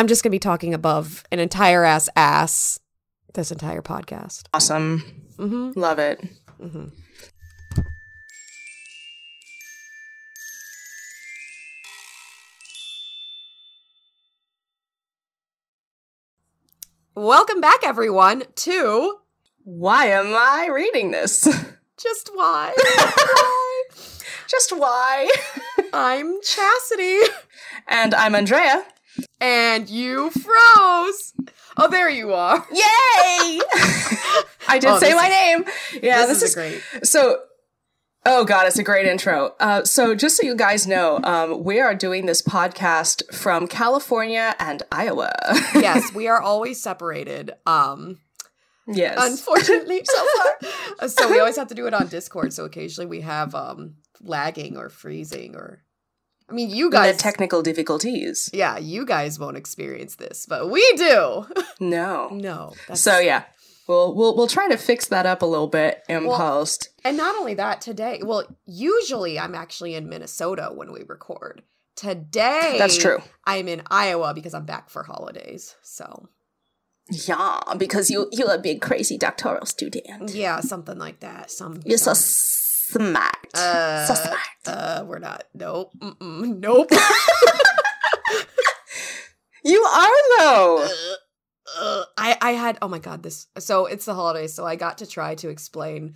[0.00, 2.80] I'm just going to be talking above an entire ass ass
[3.34, 4.44] this entire podcast.
[4.54, 5.04] Awesome.
[5.36, 5.78] Mm-hmm.
[5.78, 6.26] Love it.
[6.58, 6.86] Mm-hmm.
[17.14, 19.18] Welcome back, everyone, to
[19.64, 21.42] Why am I reading this?
[22.02, 22.72] Just Why.
[22.74, 23.82] Why?
[24.48, 25.30] Just why?
[25.92, 27.20] I'm Chasity.
[27.86, 28.82] and I'm Andrea.
[29.40, 31.32] And you froze.
[31.76, 32.58] Oh, there you are.
[32.72, 33.60] Yay!
[34.68, 35.74] I did Oh, say my is- name.
[36.02, 37.06] Yeah, this, this, is, is, great.
[37.06, 37.38] so.
[38.26, 39.54] Oh god, it's a great intro.
[39.58, 44.54] Uh, so just so you guys know, um, we are doing this podcast from California
[44.58, 45.32] and Iowa.
[45.74, 47.52] yes, we are always separated.
[47.64, 48.18] Um,
[48.86, 49.16] yes.
[49.18, 50.26] unfortunately, so
[50.98, 51.08] far.
[51.08, 52.52] so we always have to do it on Discord.
[52.52, 55.82] So occasionally we have um lagging or freezing or.
[56.50, 57.22] I mean, you guys guys.
[57.22, 58.50] technical difficulties.
[58.52, 61.46] yeah, you guys won't experience this, but we do.
[61.80, 62.28] No.
[62.32, 62.74] no.
[62.94, 63.44] So yeah,
[63.88, 66.90] we'll we'll we'll try to fix that up a little bit in Well, post.
[67.04, 71.62] And not only that, today, well, usually I'm actually in Minnesota when we record.
[71.96, 73.18] Today, That's true.
[73.46, 75.74] I'm in Iowa because I'm back for holidays.
[75.82, 76.28] So,
[77.10, 80.32] Yeah, because you you're a big crazy doctoral student.
[80.34, 81.50] yeah, something like that.
[81.50, 82.12] Some You're so
[82.92, 83.46] smart.
[83.54, 84.38] uh, so smart.
[84.66, 85.44] Uh, we're not.
[85.54, 85.92] Nope.
[85.98, 86.90] Mm-mm, nope.
[89.62, 90.88] You are though.
[91.78, 94.98] Uh, I I had oh my god this so it's the holidays so I got
[94.98, 96.14] to try to explain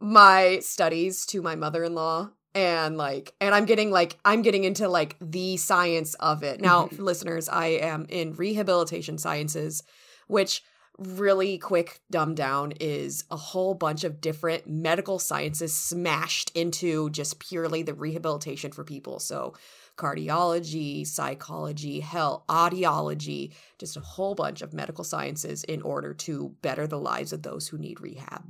[0.00, 5.16] my studies to my mother-in-law and like and I'm getting like I'm getting into like
[5.20, 6.60] the science of it.
[6.60, 7.00] Now Mhm.
[7.00, 9.82] listeners, I am in rehabilitation sciences
[10.28, 10.62] which
[11.00, 17.40] really quick dumb down is a whole bunch of different medical sciences smashed into just
[17.40, 19.18] purely the rehabilitation for people.
[19.18, 19.54] So
[19.96, 26.86] cardiology, psychology, hell, audiology, just a whole bunch of medical sciences in order to better
[26.86, 28.44] the lives of those who need rehab.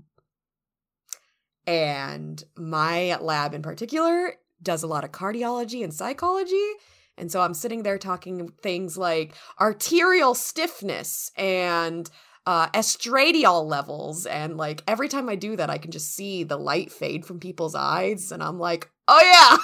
[1.66, 6.68] And my lab in particular does a lot of cardiology and psychology.
[7.16, 12.10] And so I'm sitting there talking things like arterial stiffness and
[12.46, 14.26] uh, estradiol levels.
[14.26, 17.40] And like every time I do that, I can just see the light fade from
[17.40, 18.32] people's eyes.
[18.32, 19.56] And I'm like, oh yeah,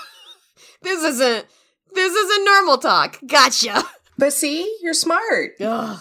[0.82, 1.46] this isn't,
[1.94, 3.18] this isn't normal talk.
[3.26, 3.82] Gotcha.
[4.18, 5.50] But see, you're smart.
[5.60, 5.98] Ugh.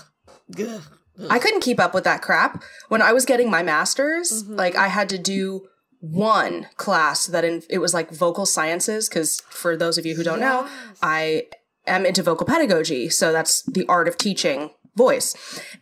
[0.57, 0.81] Ugh.
[1.29, 2.63] I couldn't keep up with that crap.
[2.87, 4.57] When I was getting my master's, Mhm.
[4.57, 5.67] like I had to do
[5.99, 10.23] one class that in, it was like vocal sciences because for those of you who
[10.23, 10.65] don't know,
[11.03, 11.47] I
[11.87, 15.35] am into vocal pedagogy, so that's the art of teaching voice.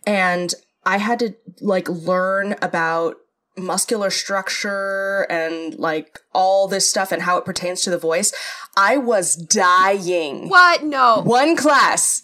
[0.07, 0.55] And
[0.85, 3.17] I had to like learn about
[3.57, 8.33] muscular structure and like all this stuff and how it pertains to the voice.
[8.75, 10.49] I was dying.
[10.49, 10.83] What?
[10.83, 11.21] No.
[11.23, 12.23] One class.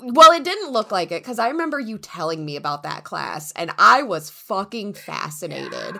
[0.00, 3.52] Well, it didn't look like it because I remember you telling me about that class
[3.52, 5.98] and I was fucking fascinated.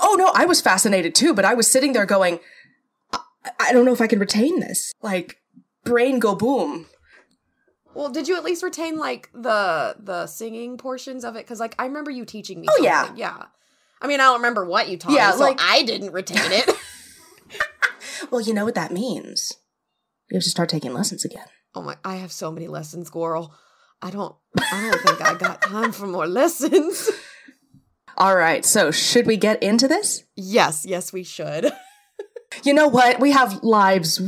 [0.00, 2.40] Oh no, I was fascinated too, but I was sitting there going,
[3.12, 3.20] I,
[3.60, 4.92] I don't know if I can retain this.
[5.02, 5.36] Like,
[5.84, 6.86] brain go boom.
[7.94, 11.44] Well, did you at least retain like the the singing portions of it?
[11.44, 12.66] Because like I remember you teaching me.
[12.70, 13.02] Oh, yeah.
[13.02, 13.18] something.
[13.18, 13.44] yeah.
[14.02, 16.52] I mean, I don't remember what you taught Yeah, me, so like- I didn't retain
[16.52, 16.70] it.
[18.30, 19.52] Well, you know what that means.
[20.30, 21.44] You have to start taking lessons again.
[21.74, 21.96] oh my!
[22.04, 23.54] I have so many lessons, Squirrel.
[24.00, 24.34] I don't.
[24.58, 27.10] I don't think I got time for more lessons.
[28.16, 30.24] All right, so should we get into this?
[30.36, 31.72] yes, yes, we should.
[32.62, 33.18] You know what?
[33.18, 34.22] We have lives.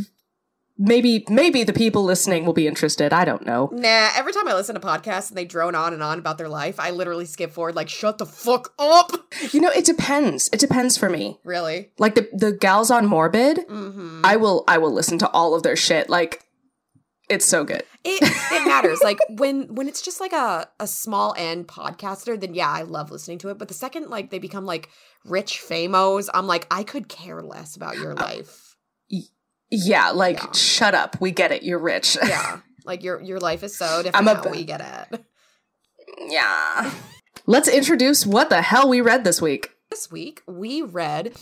[0.79, 3.13] Maybe, maybe the people listening will be interested.
[3.13, 3.71] I don't know.
[3.73, 6.51] Nah, every time I listen to podcasts and they drone on and on about their
[6.51, 9.13] life, I literally skip forward like, shut the fuck up.
[9.53, 10.51] You know, it depends.
[10.53, 11.39] It depends for me.
[11.45, 11.91] Really?
[11.99, 14.21] Like the the gals on Morbid, Mm-hmm.
[14.25, 16.11] I will I will listen to all of their shit.
[16.11, 16.43] Like,
[17.31, 17.83] it's so good.
[18.05, 19.01] it it matters.
[19.03, 23.11] like when when it's just like a a small end podcaster, then yeah, I love
[23.11, 23.57] listening to it.
[23.59, 24.91] But the second like they become like
[25.25, 28.66] rich famos, I'm like, I could care less about your life.
[29.71, 30.53] Yeah, like Yeah.
[30.53, 31.21] shut up.
[31.21, 31.63] We get it.
[31.63, 32.17] You're rich.
[32.23, 32.61] Yeah.
[32.87, 34.81] Like your your life is so different I'm a ba- we get
[35.11, 35.25] it.
[36.29, 36.93] yeah.
[37.45, 39.71] Let's introduce what the hell we read this week.
[39.91, 41.37] This week we read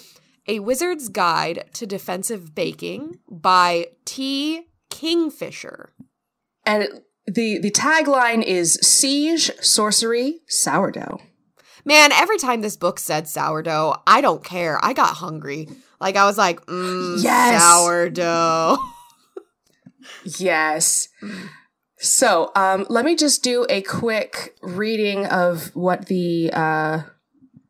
[0.48, 4.68] A Wizard's Guide to Defensive Baking by T.
[4.88, 5.92] Kingfisher.
[6.64, 6.88] And
[7.26, 11.20] the the tagline is siege, sorcery, sourdough.
[11.84, 14.82] Man, every time this book said sourdough, I don't care.
[14.82, 15.68] I got hungry.
[16.00, 17.62] Like I was like, mm, Yes.
[17.62, 18.76] sourdough.
[20.38, 21.08] Yes.
[21.98, 27.02] So, um, let me just do a quick reading of what the uh,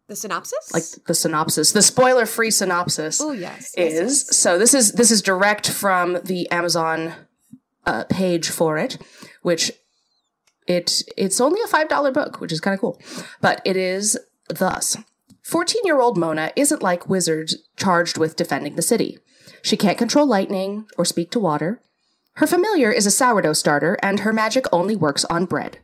[0.08, 0.72] The synopsis?
[0.72, 4.24] like the synopsis, the spoiler-free synopsis oh yes, yes, is.
[4.28, 4.36] yes.
[4.36, 7.12] So this is this is direct from the Amazon
[7.86, 8.98] uh, page for it,
[9.42, 9.70] which
[10.66, 13.00] it it's only a five dollar book, which is kind of cool.
[13.40, 14.18] But it is
[14.48, 14.96] thus:
[15.44, 19.18] fourteen year old Mona isn't like wizards charged with defending the city.
[19.62, 21.80] She can't control lightning or speak to water.
[22.36, 25.78] Her familiar is a sourdough starter, and her magic only works on bread.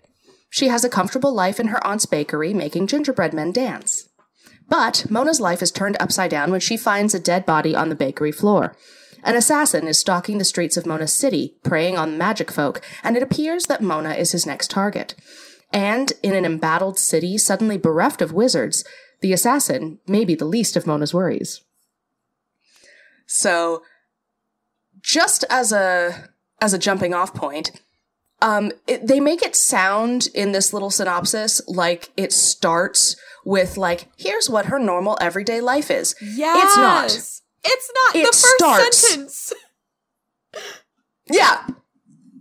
[0.49, 4.09] She has a comfortable life in her aunt's bakery, making gingerbread men dance.
[4.69, 7.95] But Mona's life is turned upside down when she finds a dead body on the
[7.95, 8.75] bakery floor.
[9.23, 13.23] An assassin is stalking the streets of Mona's city, preying on magic folk, and it
[13.23, 15.15] appears that Mona is his next target.
[15.73, 18.83] And in an embattled city suddenly bereft of wizards,
[19.20, 21.62] the assassin may be the least of Mona's worries.
[23.26, 23.82] So,
[25.00, 26.31] just as a
[26.61, 27.70] as a jumping off point,
[28.43, 34.08] um, it, they make it sound in this little synopsis like it starts with like,
[34.19, 36.14] here's what her normal everyday life is.
[36.20, 37.06] Yeah, It's not.
[37.64, 39.52] It's not It the first starts- sentence.
[41.32, 41.64] Yeah.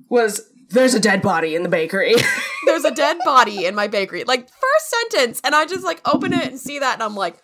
[0.09, 2.15] Was there's a dead body in the bakery.
[2.65, 4.23] There's a dead body in my bakery.
[4.25, 7.35] Like first sentence, and I just like open it and see that, and I'm like,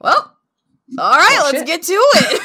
[0.00, 0.36] well,
[0.98, 1.66] all right, Oh, let's shit.
[1.66, 2.42] get to it.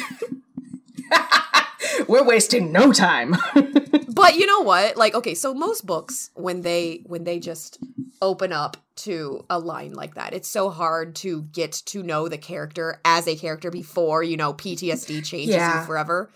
[2.08, 3.36] We're wasting no time.
[4.14, 4.98] but you know what?
[4.98, 7.80] Like, okay, so most books when they when they just
[8.22, 12.38] open up to a line like that, it's so hard to get to know the
[12.38, 15.80] character as a character before you know PTSD changes Yeah.
[15.82, 16.30] you forever.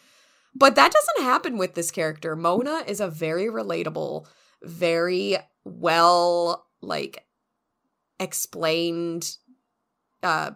[0.56, 2.36] But that doesn't happen with this character.
[2.36, 4.26] Mona is a very relatable,
[4.64, 7.26] very well like
[8.20, 9.36] explained
[10.24, 10.52] uh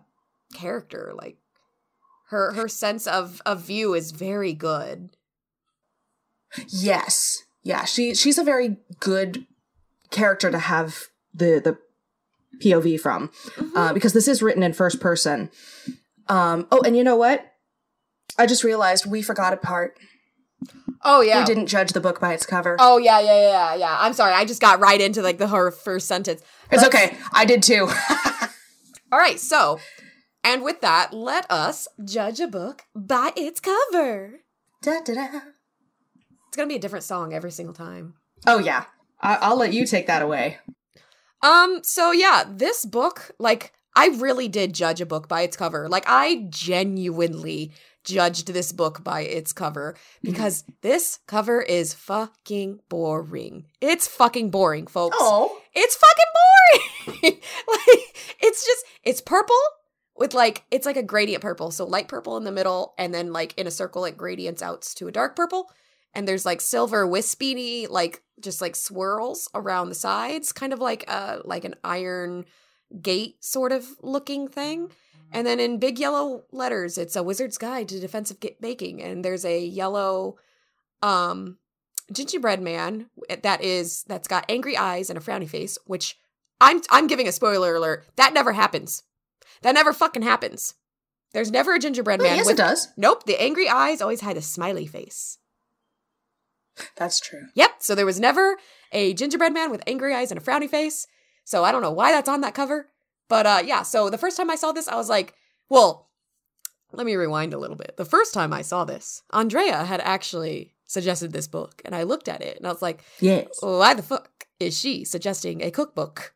[0.53, 1.11] character.
[1.15, 1.37] Like
[2.29, 5.09] her her sense of of view is very good.
[6.67, 7.43] yes.
[7.63, 9.45] Yeah, she she's a very good
[10.11, 11.77] character to have the the
[12.63, 13.31] POV from.
[13.75, 15.49] Uh, because this is written in first person.
[16.27, 17.45] Um oh, and you know what?
[18.39, 19.97] I just realized we forgot a part.
[21.03, 21.39] Oh yeah.
[21.39, 22.75] We didn't judge the book by its cover.
[22.79, 23.97] Oh yeah, yeah, yeah, yeah.
[23.99, 24.33] I'm sorry.
[24.33, 26.41] I just got right into like the her first sentence.
[26.71, 27.17] it's Let's- okay.
[27.31, 27.87] I did too.
[29.11, 29.79] All right, so
[30.43, 34.39] and with that, let us judge a book by its cover.
[34.81, 35.39] da, da, da.
[36.47, 38.15] It's gonna be a different song every single time.
[38.47, 38.85] Oh yeah.
[39.21, 40.57] I- I'll let you take that away.
[41.41, 45.87] Um, so yeah, this book, like, I really did judge a book by its cover.
[45.87, 47.71] Like, I genuinely
[48.09, 50.31] judged this book by its cover hmm.
[50.31, 53.65] because this cover is fucking boring.
[53.79, 55.17] It's fucking boring, folks.
[55.19, 55.61] Oh.
[55.73, 57.39] It's fucking boring.
[57.67, 57.99] like
[58.41, 59.55] it's just it's purple
[60.15, 61.71] with like it's like a gradient purple.
[61.71, 64.81] So light purple in the middle and then like in a circle it gradients out
[64.95, 65.71] to a dark purple.
[66.13, 71.07] And there's like silver wispy like just like swirls around the sides, kind of like
[71.07, 72.45] a like an iron
[73.01, 74.89] gate sort of looking thing.
[75.31, 79.45] And then in big yellow letters, it's a wizard's guide to defensive baking and there's
[79.45, 80.37] a yellow
[81.03, 81.57] um
[82.11, 83.09] gingerbread man
[83.43, 86.17] that is that's got angry eyes and a frowny face which
[86.59, 89.03] i'm i'm giving a spoiler alert that never happens.
[89.61, 90.73] That never fucking happens.
[91.33, 92.87] There's never a gingerbread Oh, man yes, with it does.
[92.97, 95.37] nope the angry eyes always had a smiley face.
[96.95, 97.43] That's true.
[97.53, 98.57] yep so there was never
[98.91, 101.05] a gingerbread man with angry eyes and a frowny face.
[101.43, 102.87] So i don't know why that's on that cover
[103.29, 105.33] but uh yeah so the first time i saw this i was like
[105.69, 106.09] well
[106.91, 110.73] let me rewind a little bit the first time i saw this andrea had actually
[110.87, 113.47] suggested this book and i looked at it and i was like Yes.
[113.61, 116.33] why the fuck is she suggesting a cookbook?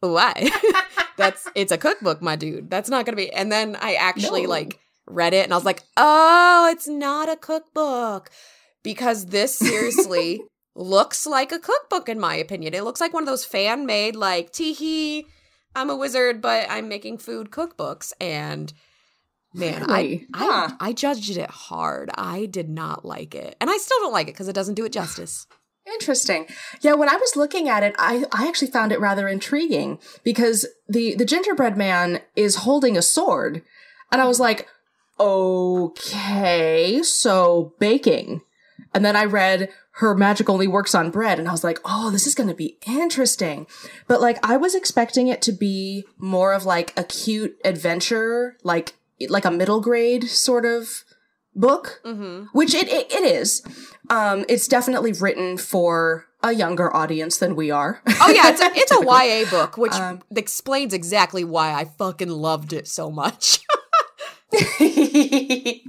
[0.00, 0.50] Why?
[1.16, 2.68] That's it's a cookbook, my dude.
[2.68, 3.32] That's not gonna be.
[3.32, 4.48] And then I actually No.
[4.50, 8.28] like read it and I was like, oh, it's not a cookbook
[8.82, 10.42] because this seriously
[10.74, 12.74] looks like a cookbook in my opinion.
[12.74, 15.24] It looks like one of those fan made like teehee.
[15.74, 18.72] I'm a wizard, but I'm making food cookbooks and.
[19.54, 20.26] Man, Really?
[20.32, 20.76] I, Huh.
[20.80, 22.10] I I judged it hard.
[22.14, 24.86] I did not like it, and I still don't like it because it doesn't do
[24.86, 25.46] it justice.
[25.86, 26.46] Interesting.
[26.80, 30.64] Yeah, when I was looking at it, I, I actually found it rather intriguing because
[30.88, 33.62] the, the gingerbread man is holding a sword.
[34.12, 34.68] And I was like,
[35.18, 38.42] okay, so baking.
[38.94, 41.38] And then I read her magic only works on bread.
[41.38, 43.66] And I was like, oh, this is going to be interesting.
[44.08, 48.94] But like, I was expecting it to be more of like a cute adventure, like,
[49.28, 51.04] like a middle grade sort of
[51.54, 52.46] book Mm-hmm.
[52.52, 53.62] which it, it, it is.
[54.08, 58.02] Um, it's definitely written for a younger audience than we are.
[58.20, 59.04] Oh yeah, it's a, it's a
[59.44, 63.60] YA book, which Um, explains exactly why I fucking loved it so much.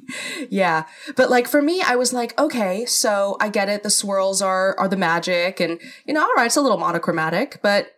[0.49, 3.83] yeah, but like for me, I was like, okay, so I get it.
[3.83, 7.59] The swirls are are the magic, and you know, all right, it's a little monochromatic,
[7.61, 7.91] but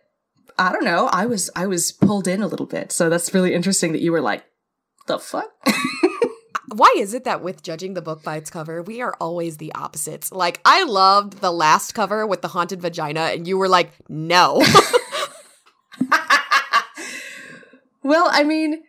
[0.58, 1.08] I don't know.
[1.12, 4.12] I was I was pulled in a little bit, so that's really interesting that you
[4.12, 4.44] were like,
[5.06, 5.50] the fuck.
[6.76, 9.72] why is it that with judging the book by its cover, we are always the
[9.74, 10.32] opposites?
[10.32, 14.62] Like, I loved the last cover with the haunted vagina, and you were like, no.
[18.02, 18.82] well, I mean,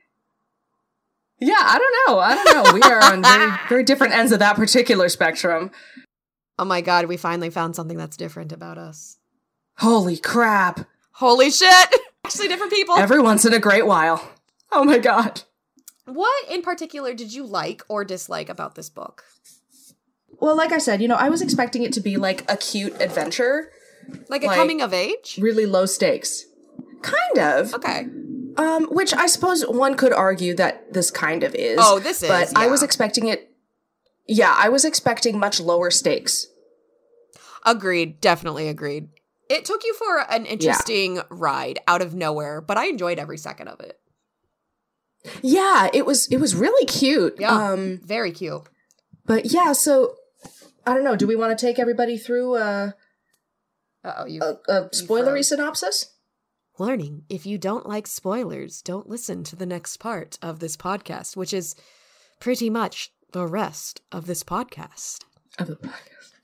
[1.39, 2.19] yeah, I don't know.
[2.19, 2.73] I don't know.
[2.73, 5.71] We are on very, very different ends of that particular spectrum.
[6.59, 9.17] oh my god, we finally found something that's different about us.
[9.77, 10.87] Holy crap.
[11.13, 11.89] Holy shit!
[12.25, 12.95] Actually, different people.
[12.97, 14.31] Every once in a great while.
[14.71, 15.41] Oh my god.
[16.05, 19.23] what in particular did you like or dislike about this book?
[20.39, 22.99] Well, like I said, you know, I was expecting it to be like a cute
[23.01, 23.71] adventure,
[24.29, 25.37] Like a Like- coming of age?
[25.41, 26.45] really low stakes.
[27.01, 27.73] Kind of.
[27.73, 28.07] Okay.
[28.57, 31.77] Um, which I suppose one could argue that this kind of is.
[31.81, 33.51] Oh, this is, But I was expecting it.
[34.27, 36.47] Yeah, I was expecting much lower stakes.
[37.65, 38.19] Agreed.
[38.19, 39.09] Definitely agreed.
[39.49, 43.67] It took you for an interesting ride out of nowhere, but I enjoyed every second
[43.69, 43.99] of it.
[45.41, 47.35] Yeah, it was it was really cute.
[47.39, 47.51] Yeah.
[47.71, 48.63] Um, Very cute.
[49.25, 50.15] but yeah, so
[50.85, 51.15] I don't know.
[51.15, 52.95] Do we want to take everybody through a
[54.03, 54.41] Uh oh, you.
[54.41, 56.13] a, a spoilery synopsis?
[56.79, 61.35] Warning if you don't like spoilers, don't listen to the next part of this podcast,
[61.35, 61.75] which is
[62.39, 65.23] pretty much the rest of this podcast.
[65.57, 65.77] Of the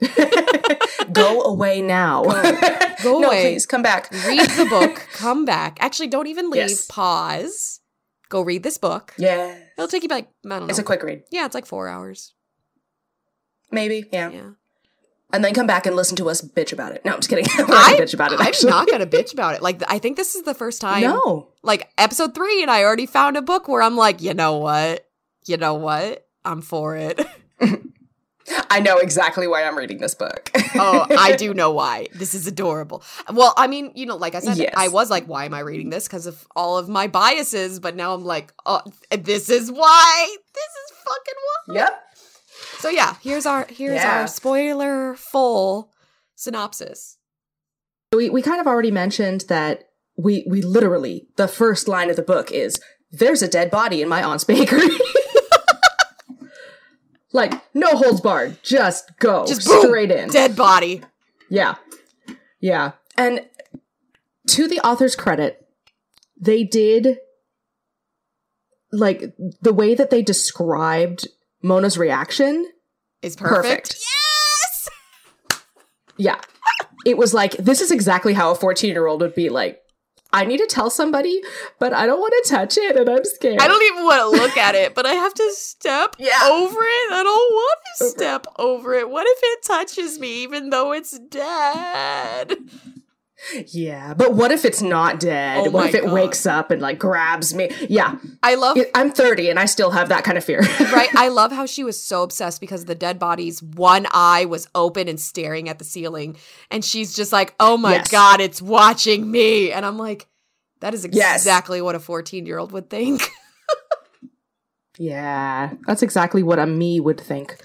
[0.02, 1.13] podcast.
[1.13, 2.24] Go away now.
[3.04, 3.52] Go no, away.
[3.52, 4.10] please come back.
[4.25, 5.78] Read the book, come back.
[5.80, 6.70] Actually, don't even leave.
[6.70, 6.88] Yes.
[6.88, 7.82] Pause.
[8.30, 9.13] Go read this book.
[9.20, 10.66] Yeah, It'll take you like, I don't know.
[10.68, 11.24] it's a quick read.
[11.32, 12.34] yeah, it's like four hours.
[13.72, 14.32] Maybe, yeah.
[14.32, 14.50] Yeah.
[15.34, 17.04] And then come back and listen to us bitch about it.
[17.04, 17.46] No, I'm just kidding.
[17.58, 18.40] We're I, bitch about it.
[18.40, 19.63] I'm not gonna bitch about it.
[19.63, 21.02] Like I think this is the first time.
[21.02, 21.50] No.
[21.63, 25.08] Like episode three, and I already found a book where I'm like, you know what,
[25.46, 27.25] you know what, I'm for it.
[28.70, 30.52] I know exactly why I'm reading this book.
[30.75, 32.08] oh, I do know why.
[32.13, 33.02] This is adorable.
[33.32, 34.74] Well, I mean, you know, like I said, Yes.
[34.75, 36.08] I was like, why am I reading this?
[36.08, 37.80] Because of all of my biases.
[37.80, 40.36] But now I'm like, oh, this is why.
[40.54, 41.34] This is fucking
[41.68, 41.75] why.
[41.75, 42.04] Yep.
[42.84, 44.20] So yeah, here's our here's Yeah.
[44.20, 45.94] our spoiler full
[46.36, 47.18] synopsis.
[48.12, 49.86] We we kind of already mentioned that
[50.18, 52.78] we we literally the first line of the book is
[53.10, 54.90] there's a dead body in my aunt's bakery.
[57.32, 60.28] like no holds barred, just go Just boom, straight in.
[60.28, 61.04] Dead body.
[61.50, 61.75] Yeah.
[62.60, 62.92] Yeah.
[63.18, 63.48] And
[64.48, 65.66] to the author's credit,
[66.38, 67.20] they did
[68.92, 71.30] like the way that they described
[71.62, 72.68] Mona's reaction.
[73.24, 73.63] Is perfect.
[73.63, 73.96] Perfect.
[74.00, 74.89] Yes.
[76.18, 76.42] Yeah.
[77.06, 79.80] It was like, this is exactly how a 14 year old would be like,
[80.32, 81.42] I need to tell somebody,
[81.80, 83.62] but I don't want to touch it and I'm scared.
[83.62, 86.32] I don't even want to look at it, but I have to step Yeah.
[86.51, 87.12] over it.
[87.12, 88.13] I don't want to Over it.
[88.18, 89.10] step over it.
[89.10, 92.56] What if it touches me even though it's dead?
[93.68, 94.14] Yeah.
[94.14, 95.68] But what if it's not dead?
[95.68, 96.14] Oh what if it God.
[96.14, 97.70] wakes up and like grabs me?
[97.90, 98.18] Yeah.
[98.42, 100.62] I love I'm 30 and I still have that kind of fear.
[100.80, 101.10] right?
[101.16, 105.08] I love how she was so obsessed because the dead body's one eye was open
[105.08, 106.38] and staring at the ceiling.
[106.72, 108.10] And she's just like, oh my Yes.
[108.10, 109.72] God, it's watching me.
[109.72, 110.28] And I'm like,
[110.80, 111.42] that is Yes.
[111.42, 113.30] exactly what a 14 year old would think.
[114.98, 115.74] yeah.
[115.88, 117.58] That's exactly what a me would think.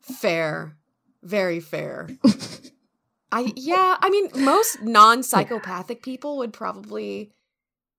[0.00, 0.74] fair.
[1.22, 2.08] Very fair.
[3.30, 7.32] I, yeah, I mean, most non psychopathic people would probably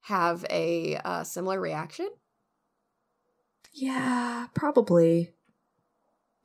[0.01, 2.09] have a uh, similar reaction.
[3.73, 5.31] Yeah, probably.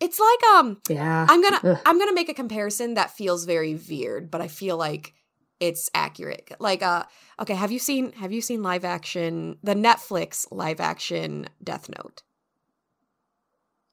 [0.01, 1.27] It's like, um, Yeah.
[1.29, 5.15] I'm gonna I'm gonna make a comparison that feels very weird, but I feel like
[5.61, 6.51] it's accurate.
[6.59, 7.05] Like uh
[7.41, 12.23] okay, have you seen have you seen live action the Netflix live action Death Note?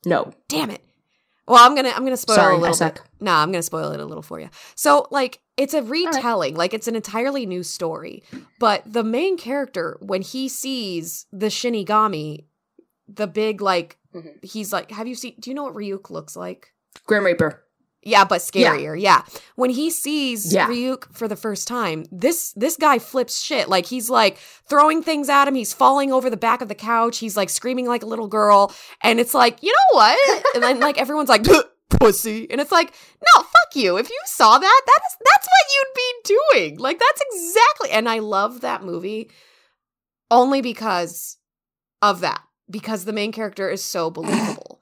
[0.05, 0.33] no.
[0.47, 0.83] Damn it.
[1.47, 3.01] Well, I'm gonna I'm gonna spoil Sorry, a little bit.
[3.19, 4.49] No, I'm gonna spoil it a little for you.
[4.75, 8.23] So like it's a retelling, like it's an entirely new story.
[8.59, 12.45] But the main character, when he sees the Shinigami,
[13.07, 14.43] the big like Mhm.
[14.43, 16.73] he's like, have you seen do you know what Ryuk looks like?
[17.05, 17.63] Grim Reaper.
[18.03, 18.99] Yeah, but scarier.
[18.99, 19.21] Yeah.
[19.55, 20.67] When he sees Yeah.
[20.67, 23.69] Ryuk for the first time, this this guy flips shit.
[23.69, 25.55] Like he's like throwing things at him.
[25.55, 27.19] He's falling over the back of the couch.
[27.19, 28.73] He's like screaming like a little girl.
[29.03, 30.45] And it's like, you know what?
[30.55, 31.45] and then like everyone's like,
[31.91, 32.49] pussy.
[32.49, 32.91] And it's like,
[33.35, 33.97] no, fuck you.
[33.97, 36.79] If you saw that, that is that's what you'd be doing.
[36.79, 37.91] Like that's exactly.
[37.91, 39.29] And I love that movie
[40.31, 41.37] only because
[42.01, 42.41] of that.
[42.69, 44.80] Because the main character is so believable.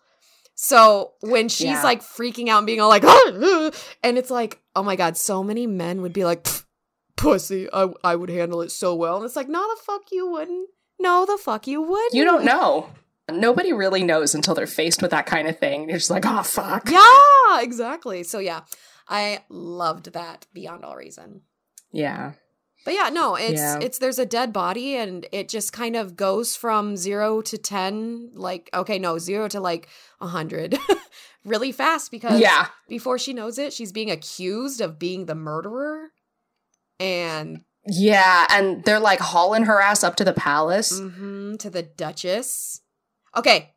[0.61, 1.83] So when she's Yeah.
[1.83, 3.71] like freaking out and being all like, "Ah, ah,"
[4.03, 6.45] and it's like, oh my god, so many men would be like,
[7.15, 9.15] pussy, I, I would handle it so well.
[9.15, 10.67] And it's like, no, the fuck you wouldn't.
[10.99, 12.13] No, the fuck you wouldn't.
[12.13, 12.89] You don't know.
[13.31, 15.87] Nobody really knows until they're faced with that kind of thing.
[15.87, 16.89] You're just like, oh, fuck.
[16.91, 18.23] Yeah, exactly.
[18.23, 18.61] So yeah,
[19.07, 21.43] I loved that beyond all reason.
[21.93, 22.33] Yeah.
[22.85, 23.79] But yeah, no, it's Yeah.
[23.81, 28.31] it's there's a dead body and it just kind of goes from 0 to 10
[28.33, 29.87] like okay, no, 0 to like
[30.19, 30.77] 100
[31.45, 32.67] really fast because Yeah.
[32.87, 36.09] before she knows it, she's being accused of being the murderer.
[36.99, 40.99] And Yeah, and they're like hauling her ass up to the palace.
[40.99, 42.81] mhm, to the Duchess.
[43.35, 43.73] Okay,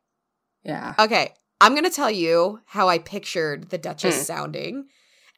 [0.64, 0.94] Yeah.
[0.98, 1.34] okay.
[1.60, 4.26] I'm going to tell you how I pictured the Duchess Mm.
[4.26, 4.86] sounding.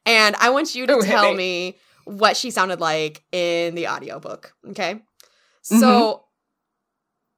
[0.06, 1.36] And I want you to Ooh, tell me.
[1.36, 4.54] me what she sounded like in the audiobook.
[4.70, 4.94] Okay.
[4.94, 5.80] Mm-hmm.
[5.80, 6.24] So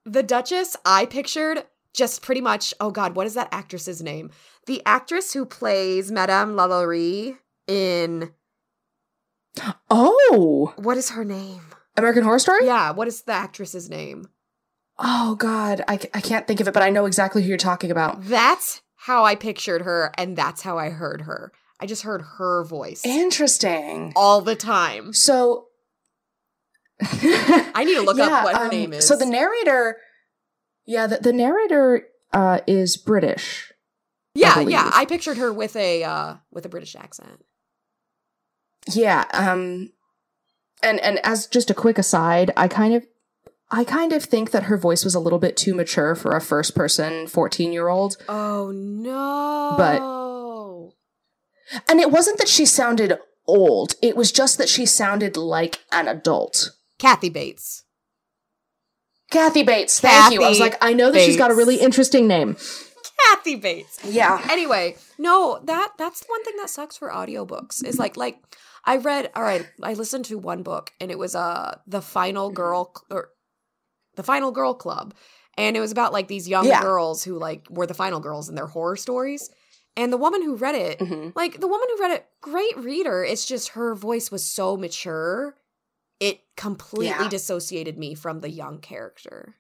[0.05, 4.31] the Duchess, I pictured just pretty much, oh God, what is that actress's name?
[4.67, 8.33] The actress who plays Madame Lalaurie in,
[9.91, 11.63] Oh, what is her name?
[11.97, 12.67] American Horror Story?
[12.67, 14.29] Yeah, what is the actress's name?
[14.99, 17.91] Oh God, I, I can't think of it, but I know exactly who you're talking
[17.91, 18.25] about.
[18.25, 21.53] That's how I pictured her, and that's how I heard her.
[21.79, 24.13] I just heard her voice Interesting.
[24.17, 25.13] all the time.
[25.13, 25.67] So
[27.03, 29.07] I need to look up what her um, name is.
[29.07, 29.99] So the narrator,
[30.87, 33.73] yeah, the, the narrator uh, is British.
[34.35, 34.71] yeah, believe.
[34.71, 37.45] yeah, I pictured her with a uh with a British accent.
[38.93, 39.91] Yeah, um,
[40.83, 43.07] and and as just a quick aside, I kind of,
[43.71, 46.41] I kind of think that her voice was a little bit too mature for a
[46.41, 49.75] first person fourteen year old, Oh no!
[51.89, 56.09] And it wasn't that she sounded old; it was just that she sounded like an
[56.09, 56.73] adult.
[56.99, 57.85] Kathy Bates.
[59.31, 60.43] Kathy Bates, thank you.
[60.43, 62.57] I was like, I know that she's got a really interesting name.
[63.27, 63.99] Kathy Bates.
[64.05, 64.41] Yeah.
[64.51, 68.39] Anyway, no, that that's one thing that sucks for audiobooks is like like
[68.85, 72.51] I read all right, I listened to one book and it was uh the final
[72.51, 73.31] girl or
[74.15, 75.13] the final girl club
[75.59, 76.83] and it was about like these young Yeah.
[76.83, 79.51] girls who like were the final girls in their horror stories.
[79.97, 81.35] And the woman who read it, Mhm.
[81.35, 83.25] like the woman who read it, great reader.
[83.25, 85.57] It's just her voice was so mature.
[86.21, 87.29] It completely Yeah.
[87.29, 89.57] dissociated me from the young character.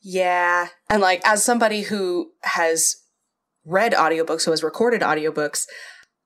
[0.00, 0.68] Yeah.
[0.88, 2.96] And like as somebody who has
[3.64, 5.66] read audiobooks, who has recorded audiobooks,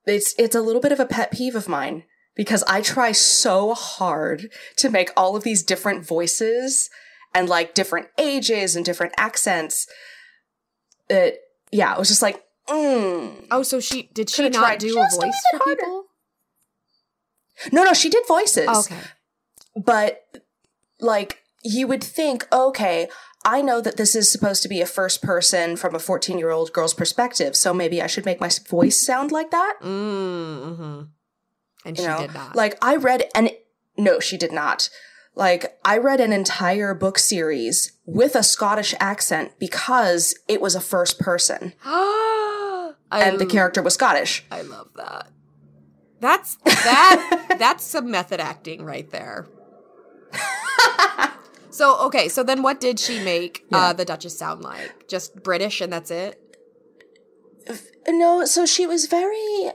[0.05, 2.03] it's it's a little bit of a pet peeve of mine
[2.35, 6.89] because I try so hard to make all of these different voices
[7.33, 9.87] and like different ages and different accents.
[11.09, 11.39] It
[11.71, 13.45] yeah, it was just like mm.
[13.51, 15.81] Oh, so she did she Could've not tried do a a voice bit for harder.
[15.81, 16.03] people?
[17.73, 18.67] No, no, she did voices.
[18.69, 18.99] Okay.
[19.75, 20.21] but
[21.01, 23.07] like you would think okay
[23.45, 26.49] i know that this is supposed to be a first person from a 14 year
[26.51, 31.01] old girl's perspective so maybe i should make my voice sound like that Mm-hmm.
[31.85, 32.55] And you she know did not.
[32.55, 33.49] like i read an
[33.97, 34.89] no she did not
[35.35, 40.81] like i read an entire book series with a scottish accent because it was a
[40.81, 45.27] first person and the character was scottish I love that.
[46.21, 47.55] That's that.
[47.59, 49.47] that's some method acting right there.
[51.69, 53.77] so okay, so then what did she make Yeah.
[53.77, 55.07] uh, the Duchess sound like?
[55.07, 56.41] Just British, and that's it.
[58.07, 59.71] No, so she was very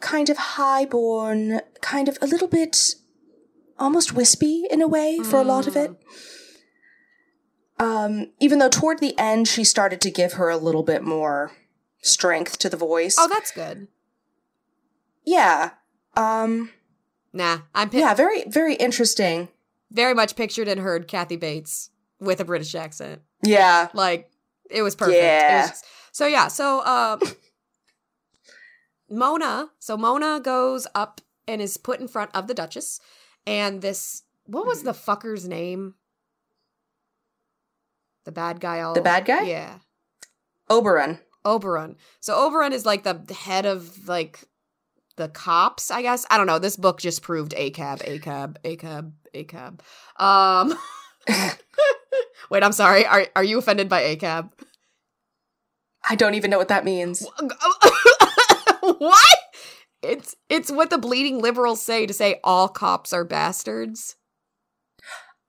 [0.00, 2.94] kind of highborn, kind of a little bit
[3.78, 5.90] almost wispy in a way for a lot of it.
[7.78, 11.50] Um, even though toward the end she started to give her a little bit more
[12.02, 13.16] strength to the voice.
[13.18, 13.88] Oh, that's good.
[15.24, 15.70] yeah.
[16.16, 16.70] Um,
[17.32, 19.48] Nah, I'm yeah, very, very interesting.
[19.90, 23.22] very much pictured and heard Kathy Bates with a British accent.
[23.42, 23.88] Yeah.
[23.92, 24.30] Like
[24.70, 25.16] it was perfect.
[25.16, 25.66] It was Yeah.
[25.68, 27.20] just- so yeah, so um
[29.10, 33.00] Mona, so Mona goes up and is put in front of the Duchess
[33.46, 35.94] and this what was the fucker's name?
[38.24, 39.42] The bad guy all The bad guy?
[39.42, 39.78] Yeah.
[40.70, 41.18] Oberon.
[41.44, 41.96] Oberon.
[42.20, 44.40] So Oberon is like the head of like
[45.16, 46.26] the cops, I guess.
[46.30, 46.58] I don't know.
[46.58, 49.80] This book just proved ACAB, ACAB, ACAB, ACAB.
[50.22, 50.78] Um
[52.50, 53.06] Wait, I'm sorry.
[53.06, 54.50] Are are you offended by ACAB?
[56.08, 57.26] I don't even know what that means.
[58.80, 59.38] what?
[60.04, 64.16] It's it's what the bleeding liberals say to say all cops are bastards.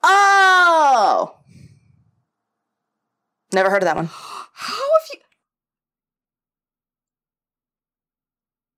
[0.01, 1.37] Oh!
[3.53, 4.09] Never heard of that one.
[4.53, 5.19] How have you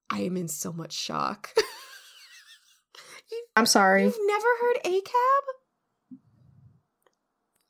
[0.10, 1.54] I am in so much shock.
[3.56, 4.04] I'm sorry.
[4.04, 5.42] You've never heard ACAB?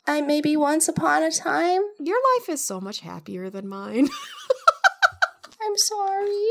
[0.05, 1.81] I maybe once upon a time.
[1.99, 4.07] Your life is so much happier than mine.
[5.67, 6.45] I'm sorry.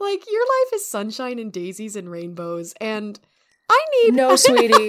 [0.00, 3.18] like your life is sunshine and daisies and rainbows and
[3.70, 4.86] I need No, sweetie.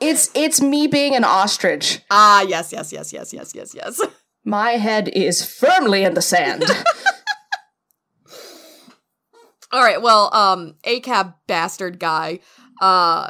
[0.00, 2.00] it's it's me being an ostrich.
[2.10, 4.00] Ah, yes, yes, yes, yes, yes, yes, yes.
[4.44, 6.64] My head is firmly in the sand.
[9.72, 12.40] All right, well, um, ACAB bastard guy
[12.80, 13.28] uh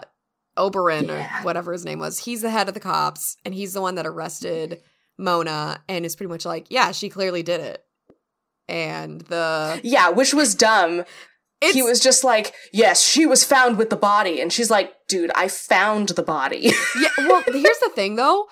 [0.57, 1.41] Oberon Yeah.
[1.41, 2.19] or whatever his name was.
[2.19, 4.81] He's the head of the cops and he's the one that arrested
[5.19, 7.85] Mona and is pretty much like, yeah, she clearly did it.
[8.69, 11.05] And the Yeah, which was dumb.
[11.73, 15.31] he was just like, "Yes, she was found with the body," and she's like, "Dude,
[15.35, 18.49] I found the body." yeah, well, here's the thing though.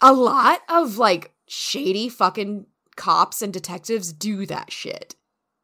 [0.00, 2.66] A lot of like shady fucking
[2.96, 5.14] cops and detectives do that shit.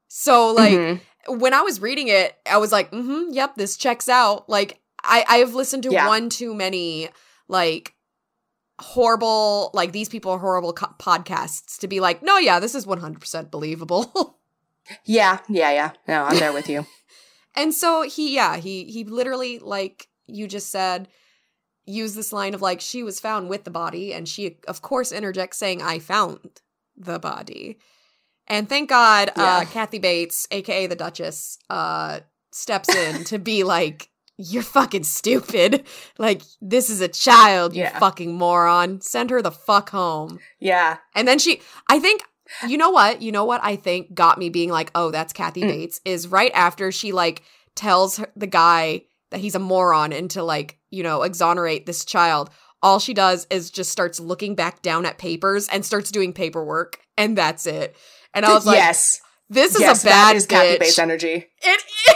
[0.08, 1.00] So like Mhm.
[1.28, 4.48] when I was reading it, I was like, mm-hmm, yep, this checks out.
[4.48, 6.06] Like I I've listened to Yeah.
[6.08, 7.10] one too many
[7.48, 7.92] like
[8.80, 12.86] horrible like these people are horrible co- podcasts to be like, no, yeah, this is
[12.86, 14.38] 100% believable.
[15.04, 15.92] yeah, yeah, yeah.
[16.06, 16.86] No, I'm there with you.
[17.58, 21.08] And so he, yeah, he he literally like you just said,
[21.86, 25.10] use this line of like she was found with the body, and she of course
[25.10, 26.60] interjects saying, "I found
[26.96, 27.78] the body,"
[28.46, 32.20] and thank God, uh, Kathy Bates, aka the Duchess, uh,
[32.52, 34.10] steps in to be like.
[34.38, 35.86] You're fucking stupid.
[36.18, 37.98] Like, this is a child, you Yeah.
[37.98, 39.00] fucking moron.
[39.02, 40.38] Send her the fuck home.
[40.60, 40.96] Yeah.
[41.14, 42.22] And then she, I think,
[42.66, 43.20] you know what?
[43.20, 45.68] You know what I think got me being like, oh, that's Kathy Mm.
[45.68, 47.42] Bates is right after she like
[47.74, 52.04] tells her, the guy that he's a moron and to like, you know, exonerate this
[52.04, 52.48] child.
[52.82, 56.98] All she does is just starts looking back down at papers and starts doing paperwork.
[57.18, 57.96] And that's it.
[58.32, 59.20] And I was like, yes.
[59.50, 60.78] this is yes, a bad that is Kathy.
[60.78, 61.46] Bates energy.
[61.62, 62.14] It is.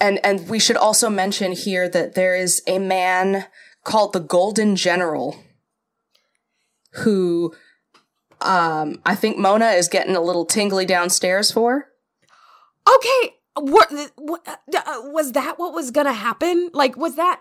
[0.00, 3.46] And and we should also mention here that there is a man
[3.84, 5.36] called the Golden General
[6.92, 7.54] who
[8.40, 11.88] um I think Mona is getting a little tingly downstairs for.
[12.88, 13.34] Okay.
[13.58, 14.58] What, what uh,
[15.04, 16.70] was that what was going to happen?
[16.74, 17.40] Like was that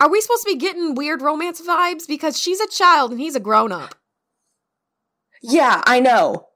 [0.00, 3.36] Are we supposed to be getting weird romance vibes because she's a child and he's
[3.36, 3.94] a grown up?
[5.42, 6.47] Yeah, I know.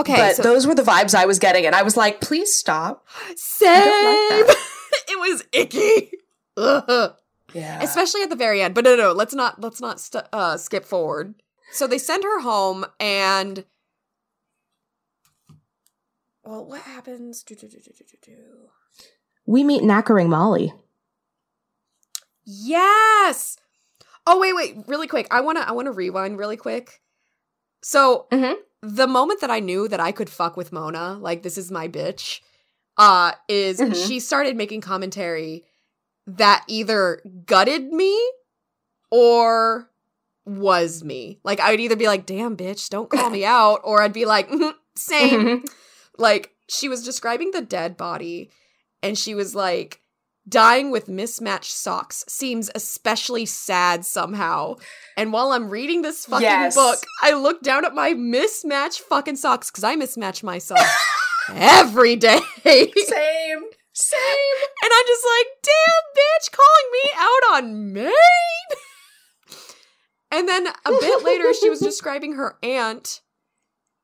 [0.00, 2.54] Okay, but so those were the vibes I was getting and I was like, "Please
[2.54, 3.70] stop." same.
[3.76, 4.56] like
[5.08, 6.10] it was icky.
[6.56, 7.14] Ugh.
[7.52, 7.80] Yeah.
[7.82, 8.74] Especially at the very end.
[8.74, 11.34] But no, no, let's not let's not st- uh, skip forward.
[11.72, 13.64] So they send her home and
[16.44, 17.42] well, what happens?
[17.42, 18.36] Do, do, do, do, do, do, do.
[19.46, 20.74] we meet Knackering Molly.
[22.44, 23.56] Yes.
[24.26, 25.26] Oh wait, wait, really quick.
[25.30, 27.00] I wanna I wanna rewind really quick.
[27.82, 28.56] So Mhm.
[28.84, 31.88] The moment that I knew that I could fuck with Mona, like this is my
[31.88, 32.40] bitch,
[32.96, 34.06] uh, is Mhm.
[34.06, 35.64] she started making commentary
[36.26, 38.18] that either gutted me
[39.10, 39.90] or
[40.46, 41.40] was me.
[41.44, 44.48] Like I'd either be like, damn bitch, don't call me out, or I'd be like,
[44.50, 45.68] "Mhm, same Mhm.
[46.18, 48.50] like she was describing the dead body
[49.02, 50.00] and she was like
[50.48, 54.74] dying with mismatched socks seems especially sad somehow
[55.16, 56.74] and while i'm reading this fucking Yes.
[56.74, 60.82] book i look down at my mismatched fucking socks because i mismatch my socks
[61.48, 63.62] every day Same.
[63.92, 64.58] Same.
[64.82, 68.12] And i'm just like damn bitch calling me out on me
[70.30, 73.20] and then a bit later she was describing her aunt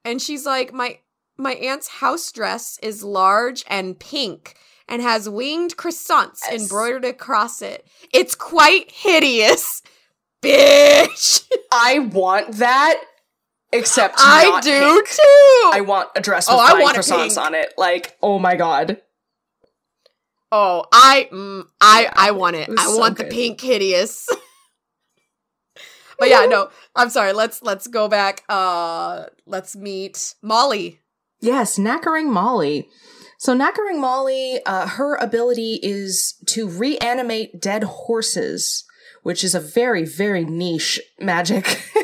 [0.05, 0.99] and she's like my
[1.37, 4.57] my aunt's house dress is large and pink
[4.91, 6.63] and has winged croissants Yes.
[6.63, 9.83] embroidered across it it's quite hideous
[10.43, 13.03] bitch I want that
[13.73, 15.09] except i do pink.
[15.09, 17.73] too I want a dress Oh, with I flying want croissants on it.
[17.79, 19.01] Like, oh my god.
[20.51, 24.27] oh i mm, i i want it It i so want the pink hideous
[26.19, 30.99] but yeah no i'm sorry let's let's go back uh let's meet molly
[31.43, 32.87] Yes, Knackering Molly.
[33.41, 38.85] So Knackering Molly, uh, her ability is to reanimate dead horses,
[39.23, 41.67] which is a very, very niche magic.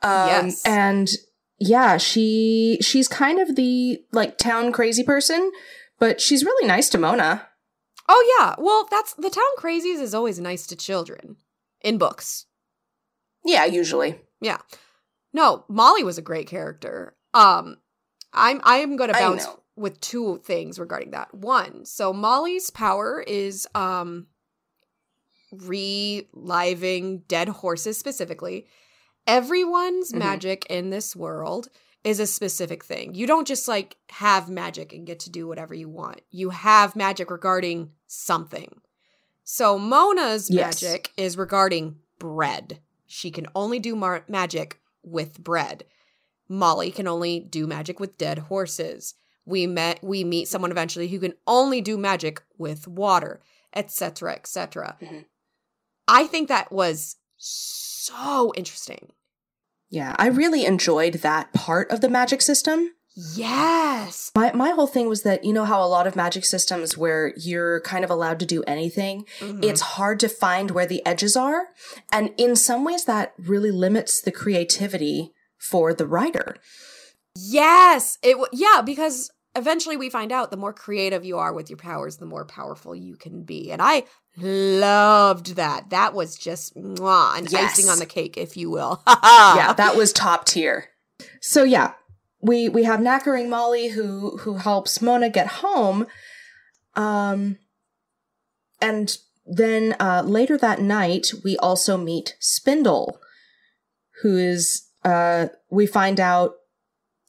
[0.00, 0.62] um, Yes.
[0.64, 1.08] And
[1.58, 5.50] yeah, she she's kind of the like town crazy person,
[5.98, 7.48] but she's really nice to Mona.
[8.08, 8.54] Oh yeah.
[8.58, 11.34] Well, that's the town crazies is always nice to children
[11.80, 12.46] in books.
[13.44, 14.20] Yeah, usually.
[14.40, 14.58] Yeah.
[15.32, 17.16] No, Molly was a great character.
[17.34, 17.78] Um
[18.32, 19.48] I'm I'm going to I bounce.
[19.76, 21.32] With two things regarding that.
[21.34, 24.26] One, so Molly's power is um
[25.52, 28.66] reliving dead horses specifically.
[29.26, 30.18] Everyone's Mhm.
[30.18, 31.68] magic in this world
[32.04, 33.14] is a specific thing.
[33.14, 36.22] You don't just like have magic and get to do whatever you want.
[36.30, 38.80] You have magic regarding something.
[39.44, 40.82] So Mona's Yes.
[40.82, 42.80] magic is regarding bread.
[43.06, 45.84] She can only do mar- magic with bread.
[46.48, 49.14] Molly can only do magic with dead horses.
[49.44, 53.40] We met we meet someone eventually who can only do magic with water,
[53.74, 54.96] etc., etc.
[55.00, 55.24] Mhm.
[56.08, 59.12] I think that was so interesting.
[59.88, 62.92] Yeah, I really enjoyed that part of the magic system.
[63.34, 64.30] Yes.
[64.34, 67.34] My my whole thing was that you know how a lot of magic systems where
[67.36, 69.62] you're kind of allowed to do anything, Mhm.
[69.64, 71.68] it's hard to find where the edges are,
[72.10, 76.56] and in some ways that really limits the creativity for the writer.
[77.36, 78.18] Yes.
[78.22, 81.76] It w- yeah, because eventually we find out the more creative you are with your
[81.78, 83.70] powers, the more powerful you can be.
[83.70, 84.04] And I
[84.36, 85.90] loved that.
[85.90, 87.72] That was just mwah, an Yes.
[87.78, 89.02] icing on the cake, if you will.
[89.06, 90.88] yeah, that was top tier.
[91.40, 91.92] So yeah,
[92.40, 96.06] we we have knackering Molly who who helps Mona get home,
[96.94, 97.58] um,
[98.80, 99.16] and
[99.46, 103.20] then uh, later that night we also meet Spindle,
[104.22, 106.54] who is uh we find out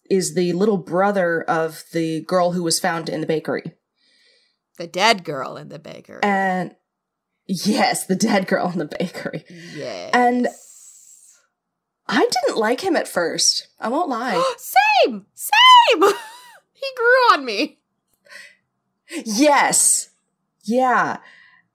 [0.09, 3.73] is the little brother of the girl who was found in the bakery,
[4.77, 6.19] the dead girl in the bakery.
[6.23, 6.75] and
[7.47, 9.45] yes, the dead girl in the bakery.
[9.75, 10.11] yes.
[10.13, 10.47] and-
[12.05, 13.69] I didn't like him at first.
[13.79, 14.33] I won't lie.
[14.57, 16.01] same, same.
[16.73, 17.79] he grew on me.
[19.25, 20.09] Yes.
[20.65, 21.17] Yeah.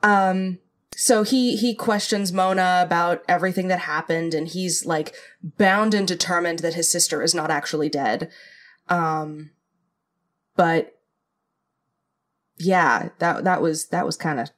[0.03, 0.59] Um
[1.01, 6.59] so he he questions Mona about everything that happened and he's like bound and determined
[6.59, 8.31] that his sister is not actually dead.
[8.89, 9.51] Um
[10.57, 10.99] but
[12.59, 14.51] yeah, that that was that was kind of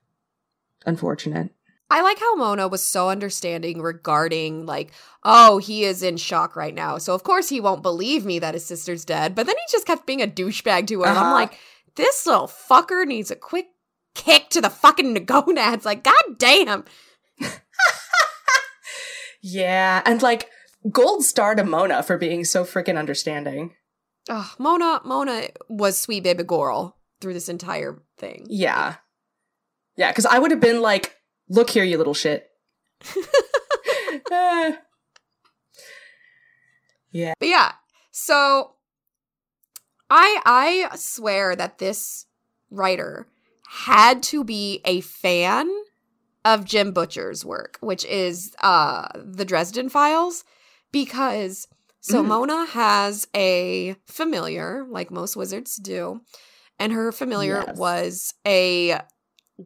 [0.86, 1.50] unfortunate.
[1.90, 4.92] I like how Mona was so understanding regarding like,
[5.24, 6.96] oh, he is in shock right now.
[6.96, 9.34] So of course he won't believe me that his sister's dead.
[9.34, 11.06] But then he just kept being a douchebag to her.
[11.08, 11.34] And I'm Uh-huh.
[11.34, 11.58] like,
[11.96, 13.66] this little fucker needs a quick
[14.14, 15.84] kick to the fucking gonads.
[15.84, 16.84] Like, god damn.
[19.42, 20.48] Yeah, and like
[20.90, 23.74] gold star to Mona for being so freaking understanding.
[24.28, 28.46] Ugh, Mona, Mona was sweet baby girl through this entire thing.
[28.48, 28.96] Yeah.
[29.96, 31.16] Yeah, cuz I would have been like,
[31.48, 32.48] "Look here, you little shit."
[37.12, 37.72] Yeah, But yeah,
[38.12, 38.76] so
[40.08, 42.26] I I swear that this
[42.70, 43.26] writer
[43.72, 45.70] had to be a fan
[46.44, 50.44] of Jim Butcher's work, which is uh the Dresden Files,
[50.92, 51.68] because
[52.00, 52.26] so Mm.
[52.26, 56.20] Mona has a familiar, like most wizards do,
[56.78, 57.76] and her familiar Yes.
[57.76, 59.00] was a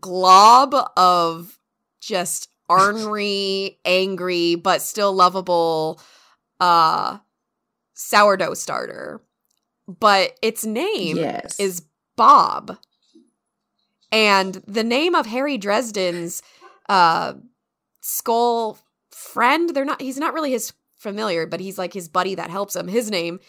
[0.01, 1.59] glob of
[2.01, 6.01] just ornery, angry, but still lovable
[6.61, 7.19] uh
[7.95, 9.23] sourdough starter.
[9.89, 11.59] But its name yes.
[11.59, 11.83] is
[12.17, 12.77] Bob.
[14.15, 16.41] And the name of Harry Dresden's
[16.89, 17.35] uh
[18.01, 18.79] skull
[19.11, 22.77] friend, they're not he's not really his familiar, but he's like his buddy that helps
[22.77, 22.87] him.
[22.87, 23.41] His name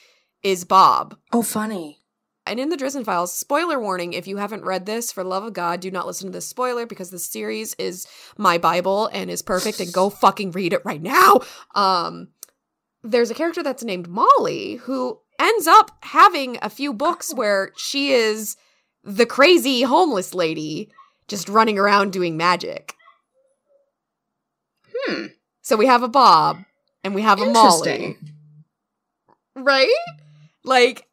[0.41, 1.17] is Bob.
[1.31, 1.99] Oh, funny.
[2.47, 5.43] And in the Dresden Files, spoiler warning if you haven't read this, for the love
[5.43, 9.29] of God, do not listen to this spoiler because the series is my Bible and
[9.29, 11.41] is perfect and go fucking read it right now.
[11.75, 12.29] Um
[13.03, 18.11] there's a character that's named Molly who ends up having a few books where she
[18.11, 18.57] is
[19.05, 20.89] the crazy homeless lady
[21.27, 22.93] just running around doing magic.
[24.93, 25.27] Hmm.
[25.61, 26.57] So we have a Bob
[27.03, 28.17] and we have a Molly.
[29.55, 29.93] Right?
[30.63, 31.07] Like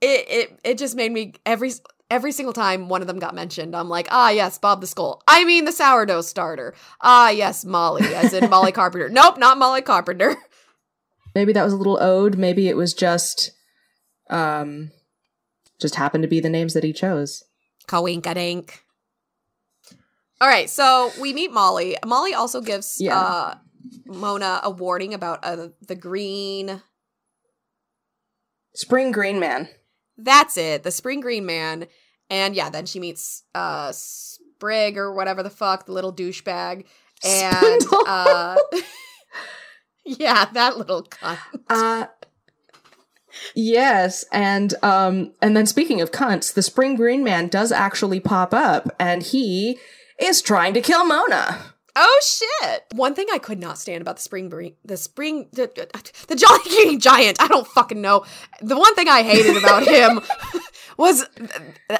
[0.00, 1.72] it it it just made me every
[2.10, 5.22] every single time one of them got mentioned i'm like ah yes bob the skull.
[5.26, 6.74] I mean the sourdough starter.
[7.00, 9.08] Ah yes molly as in molly carpenter.
[9.08, 10.36] Nope not molly carpenter.
[11.34, 12.38] Maybe that was a little ode.
[12.38, 13.50] Maybe it was just,
[14.30, 14.92] um,
[15.84, 17.44] just happened to be the names that he chose.
[17.86, 18.70] Kawinkadink.
[20.40, 23.18] all right so we meet molly molly also gives Yeah.
[23.20, 23.54] uh
[24.06, 26.80] mona a warning about uh, the green
[28.74, 29.68] Spring Green Man.
[30.18, 31.86] That's it, the Spring Green Man.
[32.30, 36.84] And yeah, then she meets uh Sprig or whatever the fuck, the little douchebag.
[37.24, 38.56] And uh
[40.06, 41.38] Yeah, that little cunt.
[41.68, 42.06] Uh
[43.54, 48.52] Yes, and um and then speaking of cunts, the Spring Green Man does actually pop
[48.54, 49.78] up and he
[50.20, 51.62] is trying to kill Mona.
[51.96, 52.84] Oh shit.
[52.92, 55.70] One thing I could not stand about the Spring Green the Spring the,
[56.28, 58.24] the Jolly Green Giant, I don't fucking know.
[58.60, 60.20] The one thing I hated about him
[60.96, 61.50] was th-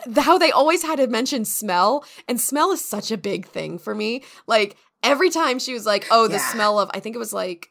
[0.05, 3.79] th- how they always had to mention smell, and smell is such a big thing
[3.79, 4.23] for me.
[4.49, 6.53] Like every time she was like, "Oh, the Yeah.
[6.53, 7.71] smell of," I think it was like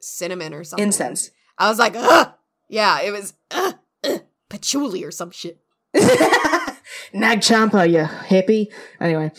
[0.00, 0.84] cinnamon or something.
[0.84, 1.30] Incense.
[1.60, 2.32] I was like, "Ugh."
[2.68, 5.60] Yeah, it was ugh, ugh, patchouli or some shit.
[7.12, 8.68] Nag Champa, you hippie.
[9.00, 9.30] Anyway.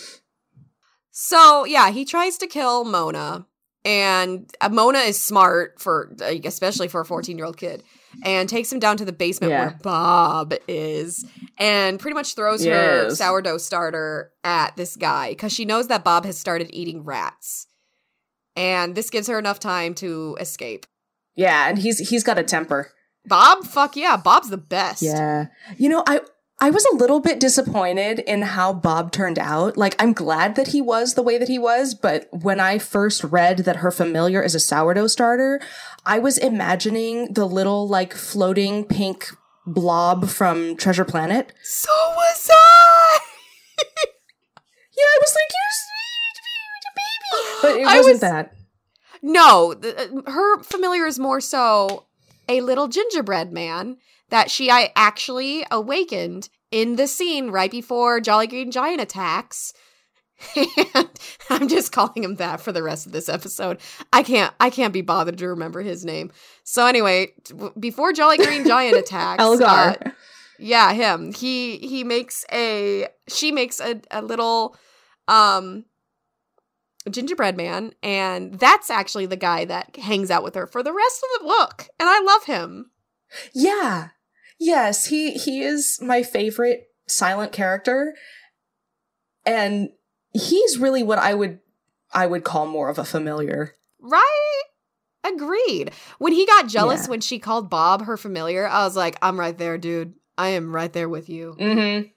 [1.12, 3.46] So yeah, he tries to kill Mona,
[3.86, 7.84] and uh, Mona is smart for, especially for a fourteen-year-old kid,
[8.24, 9.60] and takes him down to the basement Yeah.
[9.68, 11.26] where Bob is,
[11.58, 16.26] and pretty much throws her sourdough starter at this guy because she knows that Bob
[16.26, 17.68] has started eating rats,
[18.56, 20.86] and this gives her enough time to escape.
[21.42, 22.92] Yeah, and he's he's got a temper.
[23.26, 25.02] Bob, fuck yeah, Bob's the best.
[25.02, 25.48] Yeah.
[25.78, 26.22] You know, I
[26.60, 29.78] I was a little bit disappointed in how Bob turned out.
[29.78, 33.24] Like, I'm glad that he was the way that he was, but when I first
[33.24, 35.60] read that her familiar is a sourdough starter,
[36.06, 39.30] I was imagining the little, like, floating pink
[39.66, 41.52] blob from Treasure Planet.
[41.64, 43.20] So was I.
[44.96, 46.38] yeah, I was like, you're sweet,
[46.96, 47.62] baby.
[47.62, 48.56] But it I wasn't was- that.
[49.22, 52.06] No, th- her familiar is more so
[52.50, 53.98] a little gingerbread man
[54.30, 59.74] that she I actually awakened in the scene right before Jolly Green Giant attacks.
[60.56, 61.10] And
[61.62, 63.80] I'm just calling him that for the rest of this episode.
[64.12, 66.32] I can't I can't be bothered to remember his name.
[66.64, 67.34] So anyway,
[67.80, 69.66] before Jolly Green Giant attacks, Elgar.
[69.66, 69.96] uh,
[70.58, 71.34] yeah, him.
[71.34, 74.76] He he makes a she makes a, a little
[75.28, 75.86] um
[77.10, 81.24] gingerbread man and that's actually the guy that hangs out with her for the rest
[81.24, 82.92] of the book and I love him.
[83.54, 84.10] Yeah.
[84.60, 88.14] Yes, he he is my favorite silent character.
[89.46, 89.90] And
[90.34, 91.60] he's really what I would
[92.14, 93.76] I would call more of a familiar.
[94.00, 94.62] Right?
[95.24, 95.92] Agreed.
[96.20, 97.10] When he got jealous Yeah.
[97.12, 100.14] when she called Bob her familiar, I was like, I'm right there, dude.
[100.38, 101.56] I am right there with you.
[101.60, 102.08] Mm-hmm.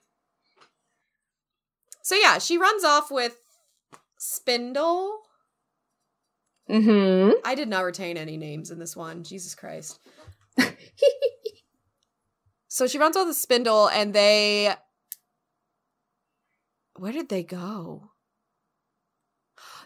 [2.03, 3.37] So yeah, she runs off with
[4.25, 5.21] Spindle.
[6.71, 7.33] Mm-hmm.
[7.45, 9.23] I did not retain any names in this one.
[9.23, 9.99] Jesus Christ.
[12.75, 14.75] So she runs off the spindle and they
[16.99, 18.11] Where did they go?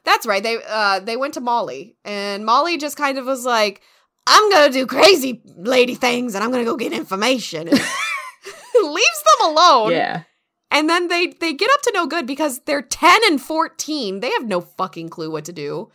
[0.04, 0.42] That's right.
[0.42, 3.82] They uh they went to Molly and Molly just kind of was like,
[4.26, 7.68] I'm going to do crazy lady things and I'm going to go get information.
[8.82, 9.90] leaves them alone.
[9.90, 10.22] Yeah.
[10.70, 14.20] And then they they get up to no good because they're 10 and 14.
[14.20, 15.90] They have no fucking clue what to do.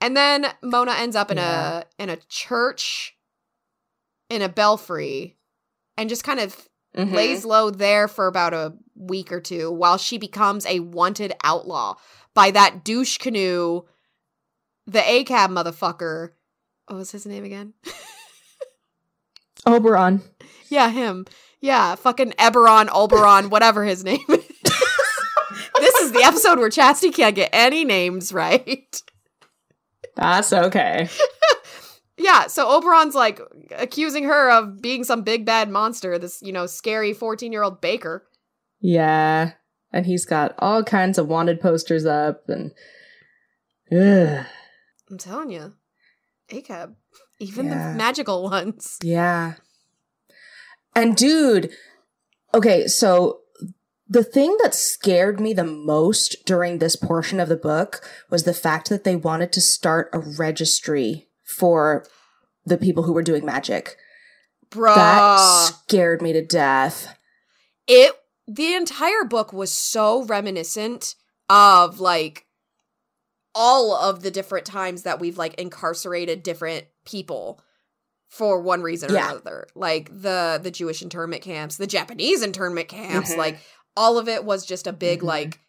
[0.00, 1.82] And then Mona ends up in Yeah.
[1.98, 3.16] a in a church
[4.30, 5.36] in a belfry
[5.96, 7.12] and just kind of Mhm.
[7.14, 11.94] lays low there for about a week or two while she becomes a wanted outlaw
[12.34, 13.82] by that douche canoe
[14.86, 16.32] the ACAB motherfucker.
[16.86, 17.74] What was his name again?
[19.66, 20.22] Oberon.
[20.68, 21.26] Yeah, him.
[21.62, 24.46] Yeah, fucking Eberron, Oberon, whatever his name is.
[25.78, 29.00] this is the episode where Chasity can't get any names right.
[30.16, 31.08] That's okay.
[32.18, 33.40] Yeah, so Oberon's like
[33.76, 37.80] accusing her of being some big bad monster, this, you know, scary 14 year old
[37.80, 38.24] baker.
[38.80, 39.52] Yeah.
[39.92, 42.70] And he's got all kinds of wanted posters up and
[43.90, 44.46] Ugh.
[45.10, 45.72] I'm telling you,
[46.50, 46.94] ACAB,
[47.40, 47.92] even Yeah.
[47.92, 48.98] the magical ones.
[49.02, 49.54] Yeah.
[50.94, 51.70] And dude,
[52.54, 53.40] okay, so
[54.08, 58.52] the thing that scared me the most during this portion of the book was the
[58.54, 62.04] fact that they wanted to start a registry for
[62.64, 63.96] the people who were doing magic.
[64.70, 64.94] Bruh.
[64.94, 67.16] That scared me to death.
[67.86, 68.12] it
[68.48, 71.14] the entire book was so reminiscent
[71.48, 72.46] of like
[73.54, 77.60] all of the different times that we've like incarcerated different people
[78.32, 79.30] for one reason or Yeah.
[79.30, 83.36] another like the the jewish internment camps the japanese internment camps Mhm.
[83.36, 83.58] like
[83.94, 85.24] all of it was just a big Mhm.
[85.26, 85.60] like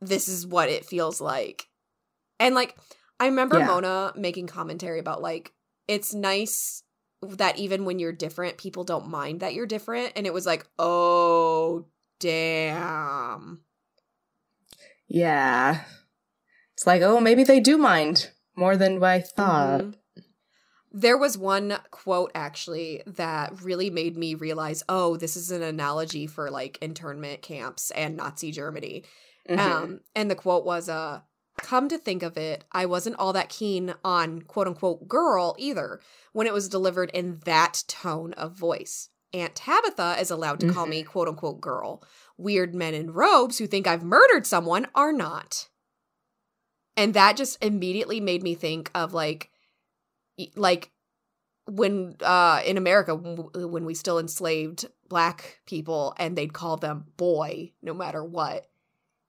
[0.00, 1.66] this is what it feels like
[2.38, 2.76] and like
[3.18, 3.66] i remember Yeah.
[3.66, 5.52] mona making commentary about like
[5.88, 6.84] it's nice
[7.22, 10.66] that even when you're different people don't mind that you're different and it was like
[10.78, 11.86] oh
[12.20, 13.60] damn
[15.08, 15.84] Yeah.
[16.74, 19.80] It's like, oh, maybe they do mind more than I thought.
[19.80, 19.94] Mhm.
[20.98, 26.26] There was one quote actually that really made me realize, oh, this is an analogy
[26.26, 29.04] for like internment camps and Nazi Germany.
[29.46, 29.58] Mhm.
[29.58, 31.20] Um, and the quote was, uh,
[31.60, 36.00] come to think of it, I wasn't all that keen on quote unquote girl either
[36.32, 39.10] when it was delivered in that tone of voice.
[39.34, 42.02] Aunt Tabitha is allowed to call me quote unquote girl.
[42.38, 45.68] Weird men in robes who think I've murdered someone are not.
[46.96, 49.50] And that just immediately made me think of like,
[50.54, 50.90] like
[51.66, 57.72] when uh in America when we still enslaved black people and they'd call them boy
[57.82, 58.66] no matter what.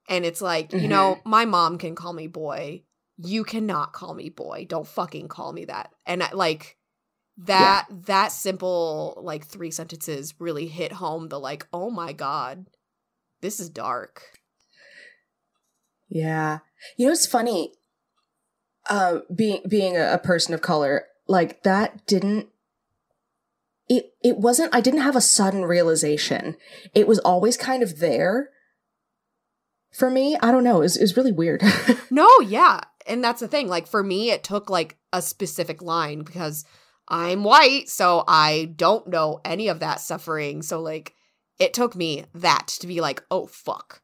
[0.09, 2.83] And it's like, you know, my mom can call me boy.
[3.17, 4.65] You cannot call me boy.
[4.69, 5.91] Don't fucking call me that.
[6.05, 6.77] And I, like
[7.39, 12.67] that that simple like three sentences really hit home the like, oh my god.
[13.41, 14.23] This is dark.
[16.09, 16.59] Yeah.
[16.97, 17.73] You know, it's funny.
[18.89, 22.47] Uh, being being a, a person of color, like that didn't.
[23.89, 24.73] It it wasn't.
[24.73, 26.55] I didn't have a sudden realization.
[26.93, 28.49] It was always kind of there.
[29.93, 30.77] For me, I don't know.
[30.77, 31.63] It was, it was really weird.
[32.11, 32.81] No, yeah.
[33.05, 33.67] And that's the thing.
[33.67, 36.65] Like for me, it took like a specific line because
[37.07, 40.61] I'm white, so I don't know any of that suffering.
[40.61, 41.15] So, like,
[41.59, 44.01] it took me that to be like, oh, fuck.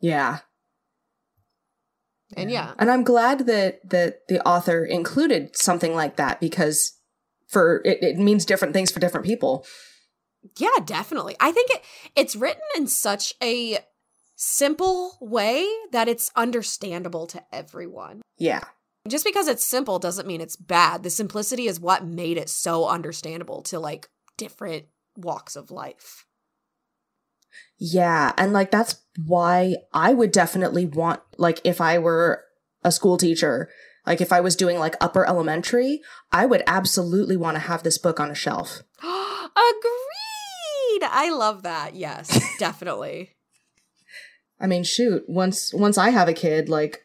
[0.00, 0.38] Yeah.
[2.36, 2.74] And yeah.
[2.78, 6.98] And I'm glad that that the author included something like that because
[7.46, 9.64] for it, it means different things for different people.
[10.56, 11.36] Yeah, definitely.
[11.40, 11.82] I think it
[12.14, 13.78] it's written in such a
[14.36, 18.22] simple way that it's understandable to everyone.
[18.36, 18.64] Yeah.
[19.08, 21.02] Just because it's simple doesn't mean it's bad.
[21.02, 24.84] The simplicity is what made it so understandable to like different
[25.16, 26.26] walks of life.
[27.78, 32.44] Yeah, and like that's why I would definitely want like if I were
[32.84, 33.68] a school teacher,
[34.06, 36.00] like if I was doing like upper elementary,
[36.32, 38.82] I would absolutely want to have this book on a shelf.
[39.02, 41.02] Agreed.
[41.02, 41.94] I love that.
[41.94, 43.36] Yes, definitely.
[44.60, 47.04] I mean, shoot, once once I have a kid, like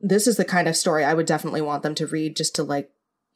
[0.00, 2.62] this is the kind of story I would definitely want them to read just to
[2.62, 2.90] like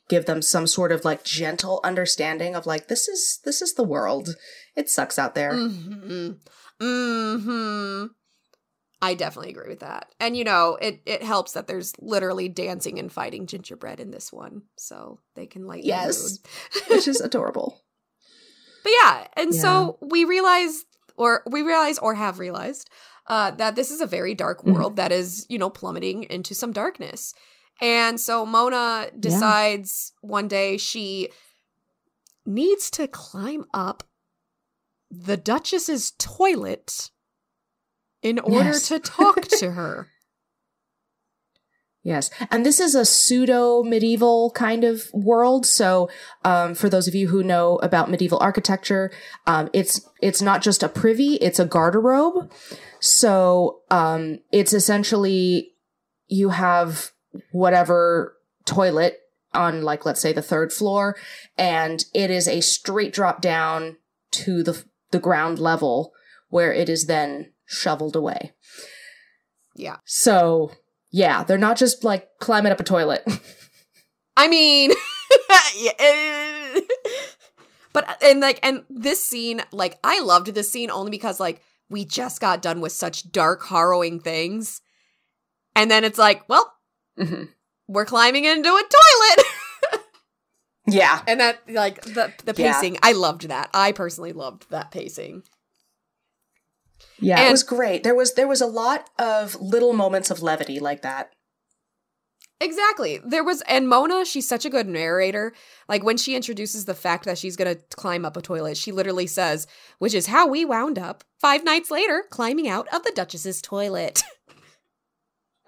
[0.08, 3.82] give them some sort of like gentle understanding of like this is this is the
[3.82, 4.36] world.
[4.74, 5.52] It sucks out there.
[5.52, 6.38] Mhm.
[6.82, 8.10] Mhm.
[9.00, 10.14] I definitely agree with that.
[10.20, 14.32] And you know, it it helps that there's literally dancing and fighting gingerbread in this
[14.32, 16.38] one, so they can lighten Yes.
[16.88, 17.80] Which is adorable.
[18.84, 20.84] But yeah, and so we realize,
[21.16, 22.90] or we realize, or have realized,
[23.28, 24.74] uh, that this is a very dark Mhm.
[24.74, 27.32] world that is, you know, plummeting into some darkness.
[27.80, 31.30] And so Mona decides one day she
[32.44, 34.02] needs to climb up
[35.12, 37.10] the Duchess's toilet
[38.22, 38.88] in order Yes.
[38.88, 40.08] to talk to her.
[42.04, 42.30] Yes.
[42.50, 45.66] And this is a pseudo medieval kind of world.
[45.66, 46.10] So,
[46.44, 49.12] um, for those of you who know about medieval architecture,
[49.46, 52.50] um, it's, it's not just a privy, it's a garderobe.
[52.98, 55.74] So, um, it's essentially
[56.26, 57.12] you have
[57.52, 59.18] whatever toilet
[59.54, 61.16] on like, let's say the third floor,
[61.56, 63.96] and it is a straight drop down
[64.32, 64.82] to the,
[65.12, 66.12] the ground level
[66.48, 68.52] where it is then shoveled away.
[69.76, 69.96] Yeah.
[70.04, 70.72] So,
[71.10, 73.22] yeah, they're not just like climbing up a toilet.
[74.36, 74.92] I mean,
[75.76, 76.80] yeah,
[77.92, 81.60] but and like and this scene, like I loved this scene only because like
[81.90, 84.80] we just got done with such dark, harrowing things,
[85.76, 86.72] and then it's like, well,
[87.18, 87.48] Mhm.
[87.88, 89.46] we're climbing into a toilet,
[90.86, 91.22] Yeah.
[91.26, 92.72] and that like the the Yeah.
[92.74, 93.70] pacing, I loved that.
[93.72, 95.42] I personally loved that pacing.
[97.20, 98.02] Yeah, And- it was great.
[98.02, 101.30] There was there was a lot of little moments of levity like that.
[102.60, 103.20] Exactly.
[103.24, 105.52] There was, and Mona, she's such a good narrator.
[105.88, 108.92] Like when she introduces the fact that she's going to climb up a toilet, she
[108.92, 109.66] literally says,
[109.98, 114.22] which is how we wound up five nights later climbing out of the Duchess's toilet.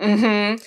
[0.00, 0.62] Mm-hmm.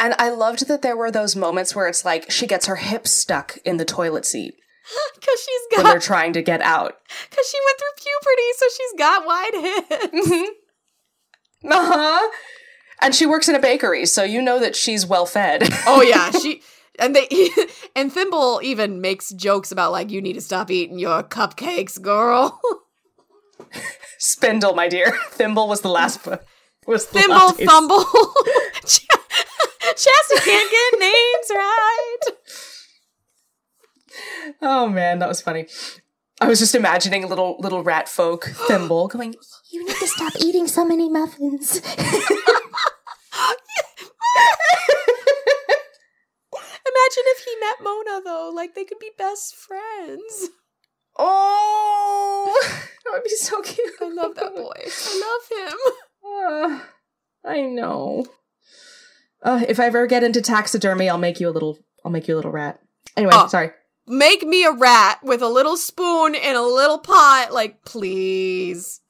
[0.00, 3.12] And I loved that there were those moments where it's like she gets her hips
[3.12, 4.54] stuck in the toilet seat
[5.14, 6.96] Because she's when they're trying to get out.
[7.30, 10.28] because she went through puberty, so she's got wide hips.
[10.28, 11.72] Mm-hmm.
[11.72, 12.30] Uh-huh.
[13.00, 15.62] And she works in a bakery, so you know that she's well fed.
[15.86, 16.30] oh, yeah.
[16.40, 16.62] She,
[16.98, 17.28] and they,
[17.96, 22.60] and Thimble even makes jokes about like, you need to stop eating your cupcakes, girl.
[24.18, 25.16] Spindle, my dear.
[25.30, 26.38] Thimble was the last one.
[26.86, 28.04] Was the Thimble, last- Thumble.
[28.86, 29.06] Ch-
[29.94, 32.18] Chasity can't get names right.
[34.60, 35.66] Oh man, that was funny.
[36.40, 39.34] I was just imagining little little rat folk Thimble going,
[39.70, 41.80] You need to stop eating so many muffins.
[46.84, 50.48] Imagine if he met Mona though, like they could be best friends.
[51.18, 52.60] Oh,
[53.04, 53.94] that would be so cute.
[54.00, 54.72] I love that boy.
[54.76, 55.78] I love him.
[56.24, 56.80] Uh,
[57.44, 58.26] I know.
[59.42, 61.78] Uh, if I ever get into taxidermy, I'll make you a little.
[62.04, 62.80] I'll make you a little rat.
[63.16, 63.46] Anyway, Oh.
[63.48, 63.70] sorry.
[64.06, 69.00] Make me a rat with a little spoon in a little pot, like please.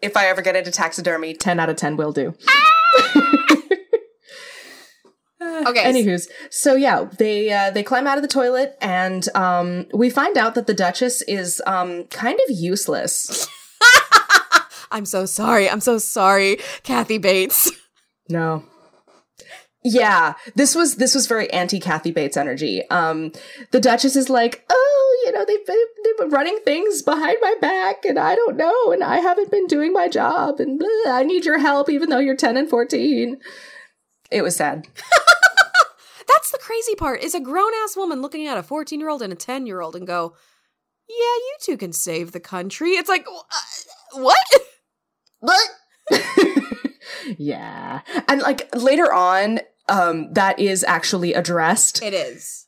[0.00, 2.34] If I ever get into taxidermy, ten out of ten will do.
[5.40, 5.84] Okay.
[5.84, 10.36] Anywho's, so yeah, they uh, they climb out of the toilet, and um, we find
[10.38, 13.46] out that the Duchess is um kind of useless.
[14.96, 15.68] I'm so sorry.
[15.68, 17.70] I'm so sorry, Kathy Bates.
[18.28, 18.64] No.
[19.84, 22.82] Yeah, this was this was very anti Kathy Bates energy.
[22.90, 23.30] Um,
[23.70, 27.54] the Duchess is like, oh, you know, they've been, they've been running things behind my
[27.60, 31.22] back, and I don't know, and I haven't been doing my job, and blah, I
[31.22, 33.36] need your help, even though you're ten and fourteen.
[34.32, 34.88] It was sad.
[36.26, 37.22] That's the crazy part.
[37.22, 39.80] Is a grown ass woman looking at a 14 year old and a 10 year
[39.80, 40.34] old and go,
[41.08, 43.28] "Yeah, you two can save the country." It's like,
[44.14, 44.36] what?
[47.38, 52.02] Yeah, and like later on, um, that is actually addressed.
[52.02, 52.66] It is.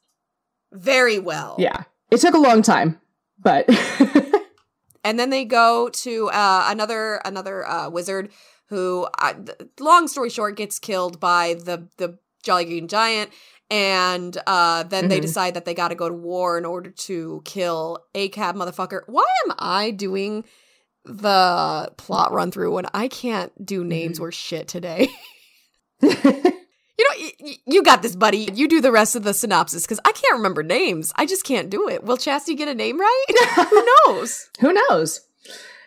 [0.73, 1.57] very well.
[1.59, 1.85] Yeah.
[2.11, 3.01] It took a long time,
[3.39, 3.69] but
[5.05, 8.31] and then they go to uh, another another uh, wizard
[8.69, 9.35] who, uh,
[9.79, 13.31] long story short, gets killed by the the Jolly Green Giant,
[13.71, 15.23] and uh, then they Mhm.
[15.23, 19.03] decide that they got to go to war in order to kill ACAB motherfucker.
[19.07, 20.45] Why am I doing
[21.05, 24.23] the plot run through when I can't do names Mhm.
[24.23, 25.09] or shit today?
[27.01, 28.49] You know, y- you got this, buddy.
[28.53, 31.13] You do the rest of the synopsis because I can't remember names.
[31.15, 32.03] I just can't do it.
[32.03, 33.25] Will Chasity get a name right?
[33.71, 34.49] Who knows?
[34.61, 35.21] who knows?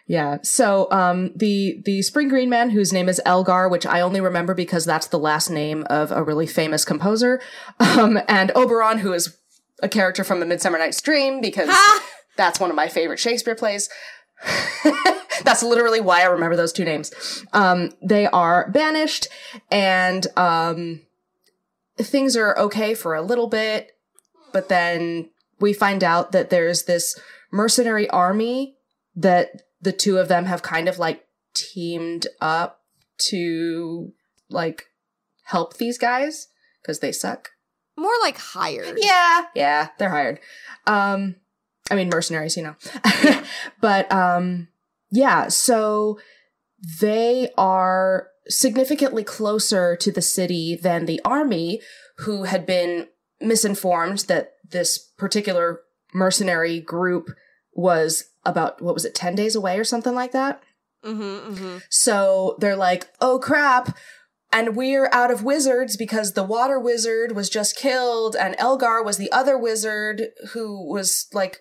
[0.08, 0.38] Yeah.
[0.44, 4.54] So um the the Spring Green Man whose name is Elgar, which I only remember
[4.54, 7.42] because that's the last name of a really famous composer,
[7.82, 9.38] um and Oberon who is
[9.84, 12.04] a character from A Midsummer Night's Dream because Ha!
[12.38, 13.90] that's one of my favorite Shakespeare plays.
[15.44, 17.12] That's literally why I remember those two names.
[17.54, 19.28] Um, they are banished,
[19.72, 21.02] and um,
[21.98, 23.92] things are okay for a little bit,
[24.52, 25.30] but then
[25.60, 27.20] we find out that there's this
[27.52, 28.76] mercenary army
[29.16, 32.82] that the two of them have kind of like teamed up
[33.18, 34.14] to
[34.50, 34.86] like
[35.46, 36.48] help these guys
[36.82, 37.50] because they suck.
[37.98, 38.98] More like hired.
[38.98, 40.40] Yeah, yeah, they're hired.
[40.88, 41.36] Um,
[41.90, 42.76] I mean mercenaries, you know.
[43.82, 44.68] but um,
[45.12, 46.20] yeah, so
[47.00, 51.82] they are significantly closer to the city than the army,
[52.20, 53.08] who had been
[53.40, 55.82] misinformed that this particular
[56.14, 57.30] mercenary group
[57.74, 60.62] was about what was it, ten days away or something like that.
[61.04, 61.78] Mm-hmm, mm-hmm.
[61.90, 63.98] So they're like, oh crap.
[64.54, 69.18] And we're out of wizards because the water wizard was just killed, and Elgar was
[69.18, 71.60] the other wizard who was like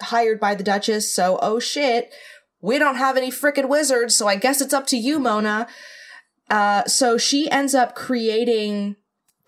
[0.00, 1.12] hired by the Duchess.
[1.12, 2.12] So, oh shit,
[2.60, 5.66] we don't have any frickin' wizards, so I guess it's up to you, Mona.
[6.48, 8.96] Uh, so she ends up creating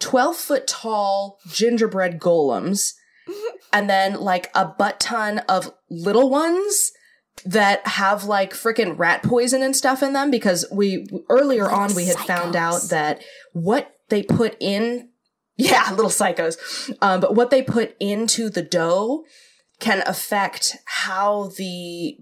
[0.01, 2.94] 12 foot tall gingerbread golems
[3.72, 6.92] and then like a butt ton of little ones
[7.44, 11.94] that have like freaking rat poison and stuff in them because we earlier Little on
[11.94, 13.22] we had found out that
[13.53, 15.11] what they put in
[15.57, 16.57] yeah little psychos
[17.01, 19.24] um, but what they put into the dough
[19.81, 22.18] can affect how the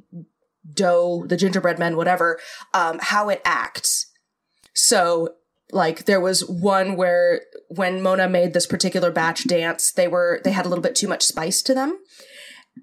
[0.72, 2.38] dough the gingerbread men whatever
[2.74, 4.10] um, how it acts
[4.74, 5.34] so
[5.72, 10.52] like there was one where when Mona made this particular batch dance, they were they
[10.52, 11.98] had a little bit too much spice to them.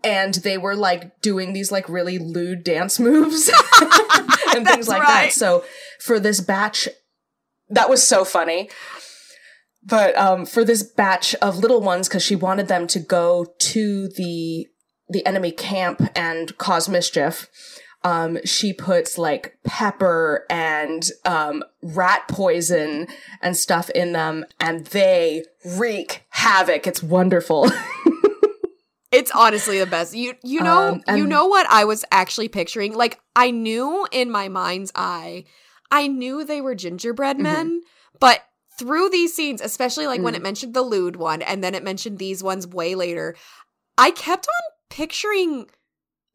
[0.04, 3.50] And they were like doing these like really lewd dance moves
[4.56, 5.26] and things like right.
[5.26, 5.34] that.
[5.34, 5.64] So
[6.00, 6.90] for this batch
[7.70, 8.70] that was so funny.
[9.86, 14.08] But um for this batch of little ones cuz she wanted them to go to
[14.08, 14.68] the
[15.10, 17.50] the enemy camp and cause mischief
[18.06, 23.08] um, she puts like pepper and um, rat poison
[23.42, 26.86] and stuff in them, and they wreak havoc.
[26.86, 27.72] It's wonderful.
[29.12, 30.16] It's honestly the best.
[30.16, 32.96] You you know Um, and- you know what I was actually picturing?
[32.96, 35.46] Like I knew in my mind's eye,
[35.92, 37.42] I knew they were gingerbread Mhm.
[37.44, 37.82] men,
[38.20, 38.40] but
[38.80, 40.38] through these scenes, especially like when Mm.
[40.38, 43.36] it mentioned the lewd one and then it mentioned these ones way later,
[43.98, 45.70] I kept on picturing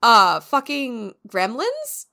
[0.03, 2.07] uh fucking gremlins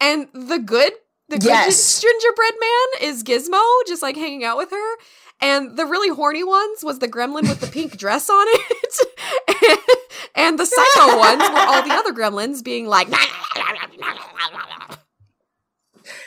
[0.00, 0.92] and the good
[1.28, 2.00] the good Yes.
[2.00, 4.96] gingerbread man is Gizmo just like hanging out with her
[5.40, 9.80] and the really horny ones was the gremlin with the pink dress on it
[10.36, 13.08] and the psycho ones were all the other gremlins being like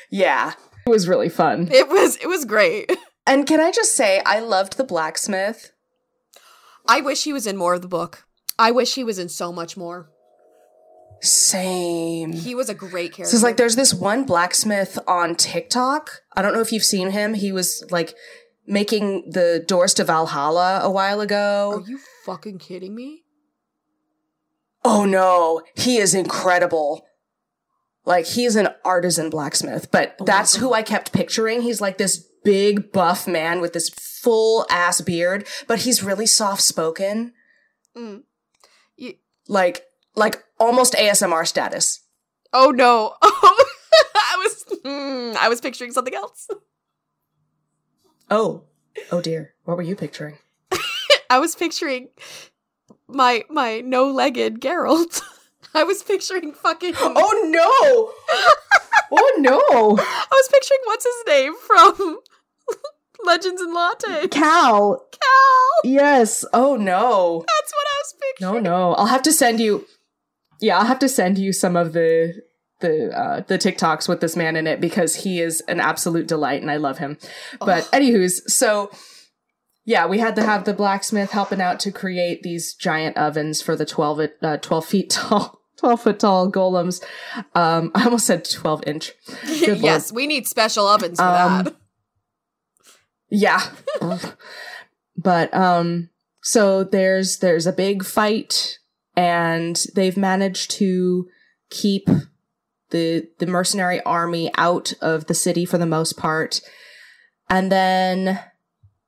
[0.10, 0.54] yeah,
[0.86, 1.70] it was really fun.
[1.72, 2.92] it was it was great
[3.26, 5.72] And can I just say, I loved the blacksmith.
[6.88, 8.26] i wish he was in more of the book
[8.60, 10.10] i wish he was in so much more
[11.22, 12.34] Same.
[12.34, 16.22] he was a great character So it's like there's this one blacksmith on TikTok.
[16.36, 17.34] I don't know if you've seen him.
[17.34, 18.14] He was like
[18.68, 21.82] making the doors to Valhalla a while ago.
[21.82, 23.24] are you fucking kidding me
[24.86, 27.06] Oh no, he is incredible.
[28.06, 31.62] Like he's an artisan blacksmith, but Oh that's who I kept picturing.
[31.62, 36.62] He's like this big buff man with this full ass beard, but he's really soft
[36.62, 37.34] spoken.
[37.96, 38.24] Mm.
[38.98, 39.16] You-
[39.48, 39.86] Like
[40.16, 42.02] like almost ASMR status.
[42.52, 43.66] oh no oh
[44.16, 46.48] i was mm, i was picturing something else
[48.30, 48.64] Oh.
[49.12, 49.54] Oh dear.
[49.66, 50.38] What were you picturing?
[51.30, 52.10] I was picturing
[53.08, 55.22] my my no-legged Geralt.
[55.74, 56.94] I was picturing fucking.
[57.00, 58.12] Oh no!
[59.12, 59.60] oh no!
[60.00, 62.20] I was picturing what's his name from
[63.26, 64.28] Legends and Latte.
[64.30, 65.06] Cal.
[65.12, 65.92] Cal.
[65.92, 66.46] Yes.
[66.54, 67.44] Oh no.
[67.48, 68.64] That's what I was picturing.
[68.64, 68.70] no.
[68.70, 68.94] No.
[68.96, 69.86] I'll have to send you.
[70.60, 72.42] Yeah, I'll have to send you some of the
[72.80, 76.62] the uh, the TikToks with this man in it because he is an absolute delight
[76.62, 77.18] and I love him.
[77.60, 77.90] But Ugh.
[77.94, 78.92] anywho's, so
[79.86, 83.76] yeah, we had to have the blacksmith helping out to create these giant ovens for
[83.76, 87.04] the 12, it- uh, 12 feet tall, 12 foot tall golems.
[87.56, 89.12] Um, I almost said 12 inch.
[89.48, 91.76] Yes, we need special ovens for Um, that.
[93.30, 93.62] Yeah.
[95.18, 96.10] but um
[96.42, 98.78] so there's there's a big fight
[99.16, 101.28] and they've managed to
[101.70, 102.08] keep
[102.92, 106.62] the the mercenary army out of the city for the most part.
[107.50, 108.40] And then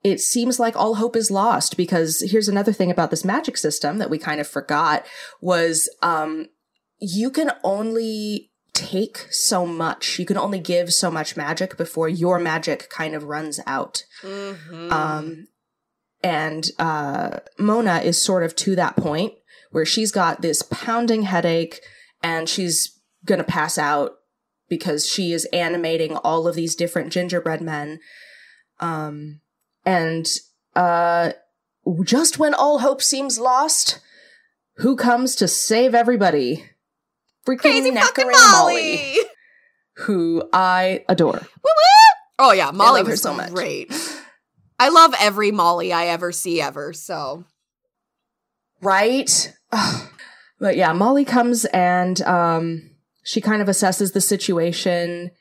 [0.06, 3.98] it seems like all hope is lost because here's another thing about this magic system
[3.98, 5.04] that we kind of forgot
[5.42, 6.46] was um
[7.00, 10.20] you can only take so much.
[10.20, 14.04] You can only give so much magic before your magic kind of runs out.
[14.22, 14.92] Mhm.
[14.92, 15.48] Um,
[16.22, 19.34] and uh, Mona is sort of to that point
[19.72, 21.82] where she's got this pounding headache
[22.22, 24.12] and she's gonna pass out
[24.70, 28.00] because she is animating all of these different gingerbread men.
[28.80, 29.42] Um,
[29.86, 30.28] and
[30.76, 31.32] uh,
[32.04, 34.00] just when all hope seems lost,
[34.78, 36.66] who comes to save everybody?
[37.46, 39.16] Freaking Crazy fucking Knackering Molly.
[39.98, 41.34] who I adore.
[41.34, 42.40] Woo woo!
[42.40, 43.52] Oh yeah, Molly was so much.
[43.54, 43.94] great.
[44.80, 46.92] I love every Molly I ever see ever.
[46.92, 47.46] So
[48.82, 49.54] Right?
[50.60, 52.90] But yeah, Molly comes and um
[53.24, 55.32] she kind of assesses the situation.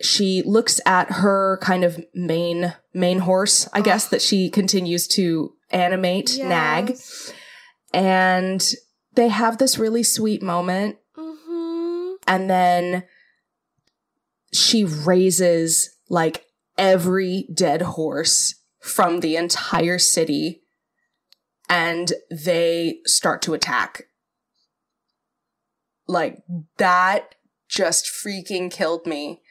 [0.00, 5.52] She looks at her kind of main main horse, I guess, that she continues to
[5.70, 6.96] animate, nag,
[7.94, 8.62] and
[9.14, 10.96] they have this really sweet moment.
[11.16, 12.16] Mhm.
[12.26, 13.04] and then
[14.52, 16.46] she raises like
[16.78, 20.62] every dead horse from the entire city.
[21.68, 24.04] And they start to attack.
[26.06, 26.42] Like
[26.76, 27.34] that
[27.68, 29.41] just freaking killed me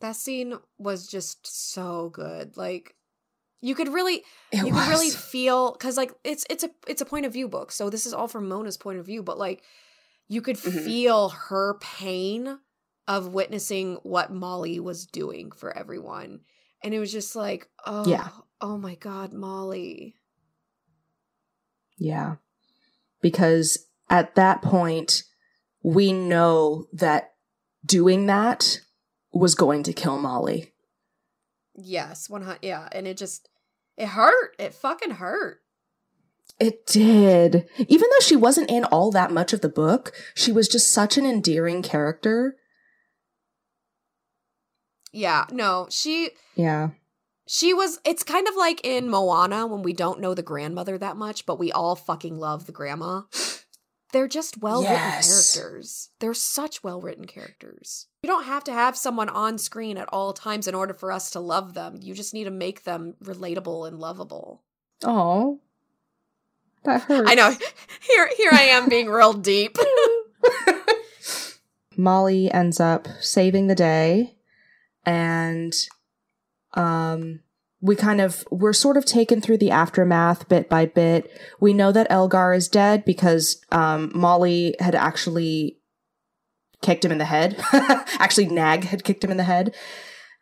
[0.00, 2.56] That scene was just so good.
[2.56, 2.94] Like
[3.60, 4.22] you could really
[4.52, 7.32] it you was could really feel cuz like it's it's a it's a point of
[7.32, 7.72] view book.
[7.72, 9.62] So this is all from Mona's point of view, but like
[10.28, 10.84] you could Mhm.
[10.84, 12.58] feel her pain
[13.08, 16.40] of witnessing what Molly was doing for everyone.
[16.82, 18.28] And it was just like, oh, Yeah.
[18.60, 20.16] oh my god, Molly.
[21.98, 22.36] yeah
[23.22, 25.22] because at that point
[25.82, 27.32] we know that
[27.84, 28.80] doing that
[29.36, 30.72] was going to kill molly
[31.78, 32.60] Yes, one hundred.
[32.62, 33.50] Yeah, and it just
[33.98, 34.56] it hurt.
[34.58, 35.60] It fucking hurt.
[36.58, 37.68] It did.
[37.76, 41.18] Even though she wasn't in all that much of the book, she was just such
[41.18, 42.56] an endearing character.
[45.12, 46.90] Yeah, no, she Yeah.
[47.46, 48.00] she was.
[48.04, 51.58] It's kind of like in Moana when we don't know the grandmother that much, but
[51.58, 53.22] we all fucking love the grandma.
[54.12, 55.54] They're just well written Yes.
[55.54, 56.10] characters.
[56.20, 58.06] They're such well written characters.
[58.22, 61.30] You don't have to have someone on screen at all times in order for us
[61.30, 61.98] to love them.
[62.00, 64.62] You just need to make them relatable and lovable.
[65.04, 65.60] Oh.
[66.84, 67.28] That hurt.
[67.28, 67.50] I know.
[68.00, 69.76] Here, here I am being real deep.
[71.96, 74.36] Molly ends up saving the day
[75.04, 75.74] and
[76.74, 77.40] um
[77.86, 81.30] we kind of we're sort of taken through the aftermath bit by bit.
[81.60, 85.78] We know that Elgar is dead because um Molly had actually
[86.82, 87.56] kicked him in the head.
[87.72, 89.74] actually Nag had kicked him in the head.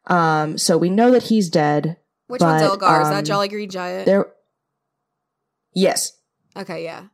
[0.07, 1.99] Um so we know that he's dead.
[2.27, 3.03] Which one's But, Elgar?
[3.03, 4.07] Is that um, Jolly Green Giant?
[4.07, 4.33] There
[5.75, 6.13] Yes.
[6.57, 7.05] Okay, yeah.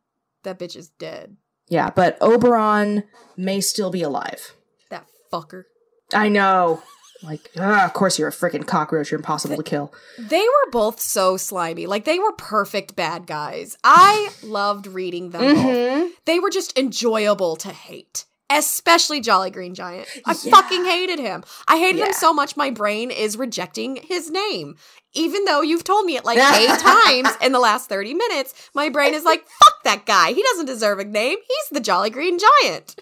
[0.44, 1.36] That bitch is dead.
[1.68, 3.04] Yeah, but Oberon
[3.36, 4.54] may still be alive.
[4.90, 5.64] That fucker.
[6.12, 6.82] I know.
[7.22, 9.10] Like, ah, of course you're a freaking cockroach.
[9.10, 9.92] You're impossible to kill.
[10.18, 11.86] They were both so slimy.
[11.86, 13.76] Like they were perfect bad guys.
[13.84, 15.42] I loved reading them.
[15.42, 16.08] Mm-hmm.
[16.24, 18.24] They were just enjoyable to hate.
[18.52, 20.08] Especially Jolly Green Giant.
[20.26, 20.50] I Yeah.
[20.50, 21.44] fucking hated him.
[21.68, 22.06] I hated Yeah.
[22.06, 24.74] him so much my brain is rejecting his name.
[25.12, 28.88] Even though you've told me it like eight times in the last 30 minutes, my
[28.88, 30.32] brain is like, fuck that guy.
[30.32, 31.38] He doesn't deserve a name.
[31.46, 32.96] He's the Jolly Green Giant.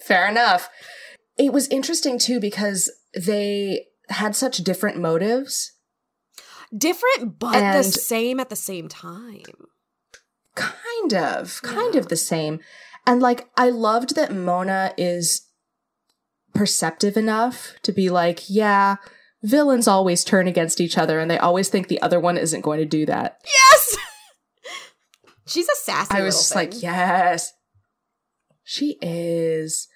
[0.00, 0.68] Fair enough.
[1.38, 5.72] It was interesting too because they had such different motives.
[6.76, 9.42] Different, but the same at the same time.
[10.54, 12.00] Kind of, kind Yeah.
[12.00, 12.60] of the same.
[13.06, 15.46] And like, I loved that Mona is
[16.54, 18.96] perceptive enough to be like, yeah,
[19.42, 22.80] villains always turn against each other and they always think the other one isn't going
[22.80, 23.38] to do that.
[23.46, 23.96] Yes!
[25.46, 26.70] She's a sassy I was just thing.
[26.70, 27.52] like, yes,
[28.64, 29.87] she is.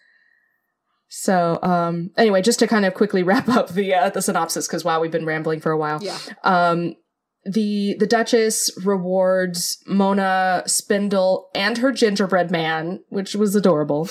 [1.15, 4.85] So, um, anyway, just to kind of quickly wrap up the uh, the synopsis, because
[4.85, 6.03] wow, we've been rambling for a while.
[6.03, 6.19] Yeah.
[6.43, 6.95] Um,
[7.45, 14.09] the the Duchess rewards Mona Spindle and her gingerbread man, which was adorable.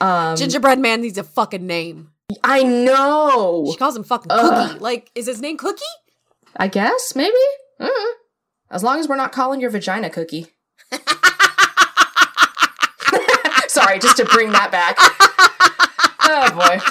[0.00, 2.12] Um, Gingerbread Man needs a fucking name.
[2.44, 3.66] I know.
[3.70, 4.68] She calls him fucking Ugh.
[4.70, 4.80] Cookie.
[4.80, 5.82] Like, is his name Cookie?
[6.56, 7.34] I guess maybe
[7.80, 8.10] Mm.
[8.70, 10.46] As long as we're not calling your vagina cookie.
[13.68, 14.98] Sorry, just to bring that back.
[16.32, 16.78] Oh boy.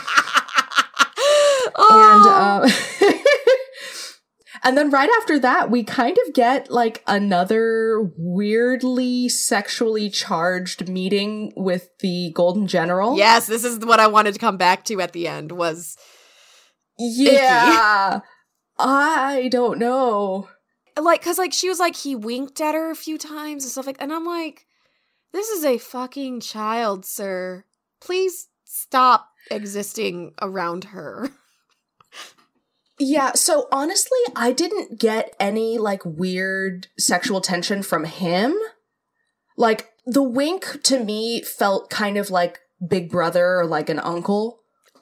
[1.82, 2.62] And Oh.
[2.64, 3.10] um,
[4.64, 11.54] and then right after that, we kind of get like another weirdly sexually charged meeting
[11.56, 13.16] with the Golden General.
[13.18, 15.96] yes, this is what I wanted to come back to at the end was
[16.98, 18.20] Yeah.
[18.78, 20.48] I don't know.
[21.00, 23.86] like cuz like she was like he winked at her a few times and stuff
[23.88, 24.66] like and I'm like
[25.32, 27.66] this is a fucking child, sir.
[28.02, 31.30] Please stop existing around her.
[33.02, 38.56] Yeah, so honestly, I didn't get any like weird sexual tension from him.
[39.56, 44.60] Like the wink to me felt kind of like big brother or like an uncle.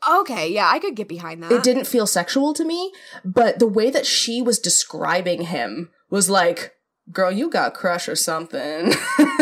[0.07, 1.51] Okay, yeah, I could get behind that.
[1.51, 2.91] It didn't feel sexual to me,
[3.25, 6.75] but the way that she was describing him was like,
[7.11, 8.93] girl, you got crush or something.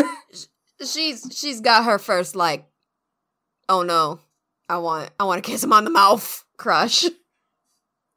[0.84, 2.66] she's she's got her first like
[3.68, 4.20] oh no
[4.68, 7.04] i want i want to kiss him on the mouth crush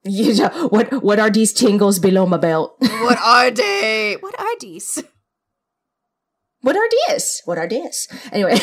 [0.05, 2.77] yeah, what what are these tingles below my belt?
[2.79, 5.03] what are they what are these
[6.61, 7.41] what are these?
[7.45, 8.07] What are these?
[8.31, 8.57] Anyway.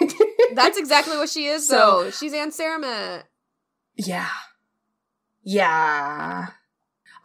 [0.54, 3.22] that's exactly what she is So- though she's Aunt Saramet.
[3.96, 4.28] Yeah.
[5.42, 6.48] Yeah.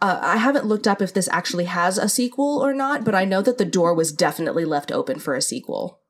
[0.01, 3.23] Uh, I haven't looked up if this actually has a sequel or not, but I
[3.25, 6.01] know that the door was definitely left open for a sequel.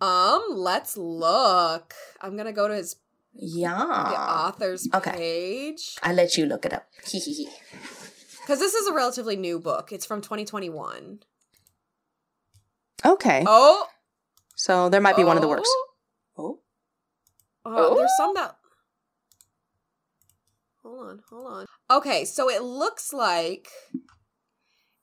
[0.00, 2.96] Um let's look i'm gonna go to his
[3.34, 4.46] the Yeah.
[4.46, 5.10] author's okay.
[5.10, 6.86] page I let you look it up.
[7.04, 7.48] Hee hee hee.
[8.42, 11.20] because this is a relatively new book it's from 2021
[13.04, 13.44] Okay.
[13.46, 13.86] oh
[14.54, 15.68] So there might be one of the works.
[16.38, 16.60] oh.
[17.66, 17.92] Oh.
[17.92, 18.56] Uh, There's some that.
[20.82, 21.66] Hold on, hold on.
[21.90, 23.68] Okay, so it looks like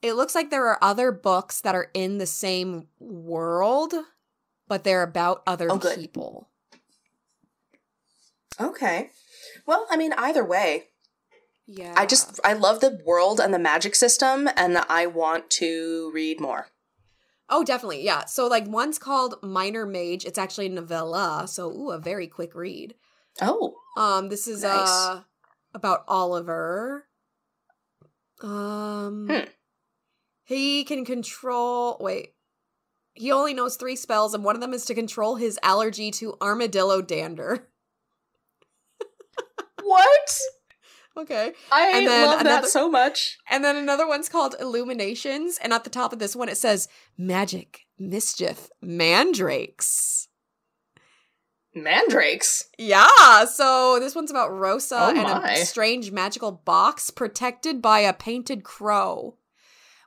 [0.01, 3.93] it looks like there are other books that are in the same world,
[4.71, 6.47] but they're about other Oh, people.
[8.57, 9.09] Okay.
[9.65, 10.85] Well, I mean, either way,
[11.67, 16.09] Yeah, I just I love the world and the magic system, and I want to
[16.13, 16.67] read more.
[17.49, 18.23] oh, definitely, yeah.
[18.25, 20.23] So like one's called Minor Mage.
[20.23, 22.95] It's actually a novella, so ooh, a very quick read.
[23.41, 24.87] Oh, Um, this is Nice.
[24.87, 25.23] uh
[25.73, 27.09] about Oliver.
[28.41, 29.49] Um, Hmm.
[30.45, 31.97] he can control.
[31.99, 32.35] Wait,
[33.13, 36.35] he only knows three spells, and one of them is to control his allergy to
[36.41, 37.67] armadillo dander.
[39.83, 40.39] what?
[41.17, 43.37] Okay, I And then love another- that so much.
[43.49, 46.87] and then another one's called Illuminations, and at the top of this one it says
[47.17, 50.29] Magic, Mischief, Mandrakes.
[51.75, 52.65] Mandrakes.
[52.77, 58.13] Yeah, so this one's about Rosa Oh and a strange magical box protected by a
[58.13, 59.35] painted crow.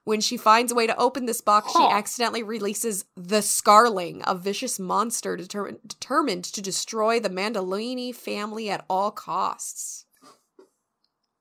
[0.05, 1.89] When she finds a way to open this box, Huh.
[1.89, 8.69] she accidentally releases the Scarling, a vicious monster deter- determined to destroy the Mandalini family
[8.69, 10.05] at all costs.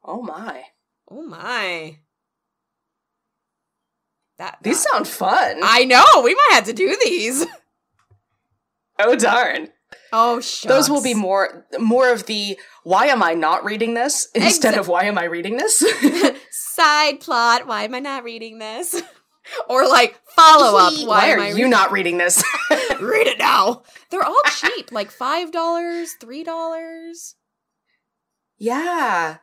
[0.02, 0.64] Oh my.
[1.12, 2.00] Oh my.
[4.38, 5.60] That, These sound fun.
[5.62, 7.46] I know, we might have to do these.
[9.00, 9.70] oh darn.
[10.12, 10.64] Oh, shucks.
[10.74, 14.88] Those will be more more of the why am I not reading this instead of
[14.88, 15.84] why am I reading this?
[16.52, 17.68] side plot.
[17.68, 19.02] Why am I not reading this?
[19.70, 20.94] or like follow up.
[20.94, 22.44] Why, why am are I you reading- not reading this?
[23.00, 23.84] read it now?
[24.10, 27.36] They're all cheap, like five dollars, three dollars.
[28.58, 29.38] yeah.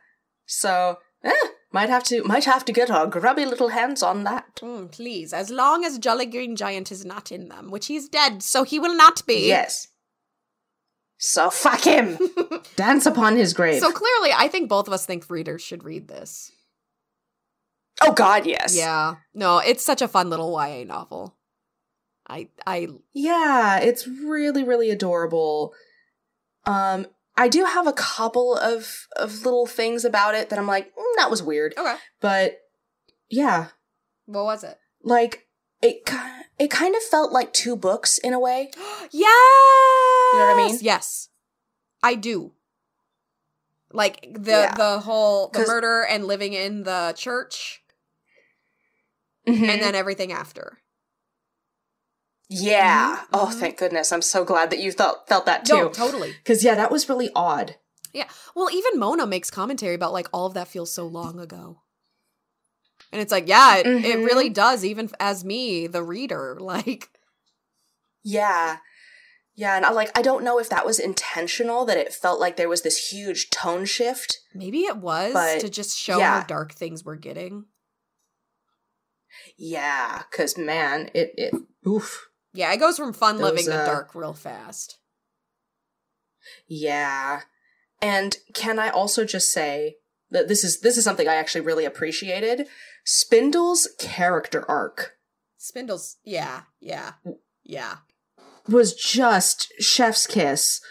[0.45, 1.31] So, eh,
[1.71, 4.57] might have to might have to get our grubby little hands on that.
[4.57, 8.43] Mm, please, as long as Jolly Green Giant is not in them, which he's dead,
[8.43, 9.47] so he will not be.
[9.47, 9.87] Yes.
[11.23, 12.17] So fuck him.
[12.75, 13.79] Dance upon his grave.
[13.79, 16.51] So clearly, I think both of us think readers should read this.
[18.01, 18.75] oh god, yes.
[18.75, 19.15] Yeah.
[19.35, 21.37] No, it's such a fun little YA novel.
[22.27, 25.73] I I Yeah, it's really really adorable.
[26.65, 27.05] Um
[27.37, 31.15] I do have a couple of of little things about it that I'm like, mm,
[31.17, 31.75] that was weird.
[31.77, 31.95] okay.
[32.19, 32.57] But
[33.29, 33.67] yeah,
[34.25, 34.77] What was it?
[35.03, 35.47] like
[35.83, 36.03] it
[36.61, 38.71] it kind of felt like two books in a way.
[39.11, 39.13] yes.
[40.33, 40.77] You know what I mean?
[40.81, 41.29] Yes,
[42.03, 42.51] I do.
[43.91, 44.75] Like the Yeah.
[44.75, 47.79] the whole the murder and living in the church,
[49.47, 49.69] Mm-hmm.
[49.71, 50.77] and then everything after.
[52.47, 53.17] yeah.
[53.17, 53.59] Mhm, Oh, mhm.
[53.59, 54.11] thank goodness.
[54.11, 55.93] I'm so glad that you felt felt that No, too.
[55.93, 56.35] totally.
[56.45, 57.75] Cuz yeah, that was really odd.
[58.13, 58.27] Yeah.
[58.55, 61.81] Well, even Mona makes commentary about like all of that feels so long ago.
[63.11, 64.25] And it's like, yeah, it, it Mhm.
[64.25, 66.57] really does, even as me, the reader.
[66.61, 67.09] Like,
[68.23, 68.77] Yeah.
[69.53, 72.55] Yeah, and I like I don't know if that was intentional that it felt like
[72.55, 74.39] there was this huge tone shift.
[74.55, 76.39] maybe it was But, to just show yeah.
[76.39, 77.65] how dark things were getting.
[79.57, 81.53] Yeah, because man, it it
[81.87, 82.27] oof.
[82.53, 84.97] Yeah, it goes from fun Those, living to uh, dark real fast.
[86.67, 87.41] Yeah.
[88.01, 89.97] And can I also just say
[90.31, 92.67] this is this is something I actually really appreciated?
[93.05, 95.17] Spindle's character arc
[95.57, 97.11] Spindles, yeah, yeah,
[97.63, 97.97] yeah.
[98.67, 100.81] was just chef's kiss.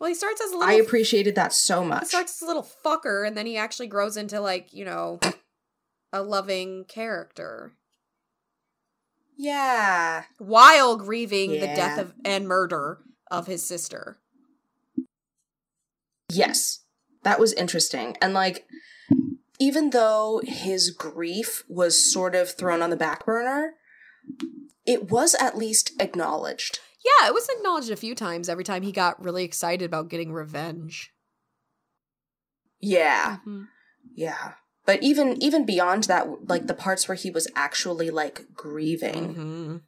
[0.00, 0.68] Well, he starts as a little.
[0.68, 2.06] I appreciated that so he much.
[2.06, 5.20] starts as a little fucker, and then he actually grows into like you know,
[6.12, 7.74] a loving character
[9.38, 10.24] yeah.
[10.38, 12.98] while grieving the death of and murder
[13.30, 14.18] of his sister.
[16.30, 16.80] Yes.
[17.22, 18.16] That was interesting.
[18.22, 18.66] And like
[19.58, 23.74] even though his grief was sort of thrown on the back burner,
[24.86, 26.78] it was at least acknowledged.
[27.04, 28.48] Yeah, it was acknowledged a few times.
[28.48, 31.12] Every time he got really excited about getting revenge.
[32.80, 33.38] Yeah.
[33.46, 33.68] Mhm.
[34.14, 34.54] Yeah.
[34.86, 39.82] But even even beyond that like the parts where he was actually like grieving Mhm.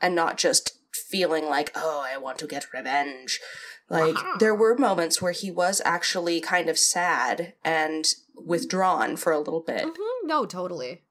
[0.00, 0.72] and not just
[1.14, 3.40] feeling like, "Oh, I want to get revenge."
[3.88, 4.36] Like Wow.
[4.40, 8.04] there were moments where he was actually kind of sad and
[8.34, 9.84] withdrawn for a little bit.
[9.84, 9.96] Mhm.
[10.24, 11.02] No, totally.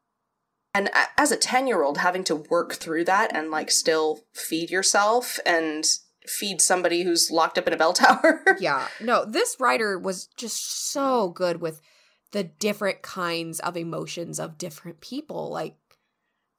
[0.73, 4.25] And a- as a 10 year old, having to work through that and like still
[4.33, 5.85] feed yourself and
[6.27, 8.43] feed somebody who's locked up in a bell tower.
[8.59, 8.87] Yeah.
[8.99, 11.79] No, this writer was just so good with
[12.31, 15.51] the different kinds of emotions of different people.
[15.51, 15.75] Like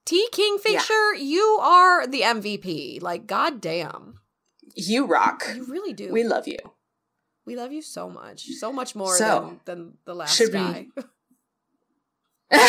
[0.05, 3.01] T Kingfisher, you are the MVP.
[3.03, 4.21] Like, goddamn.
[4.77, 5.45] you rock.
[5.55, 6.13] You really do.
[6.13, 6.59] We love you.
[7.47, 8.45] We love you so much.
[8.59, 10.87] So much more So, than, than the last should we- guy.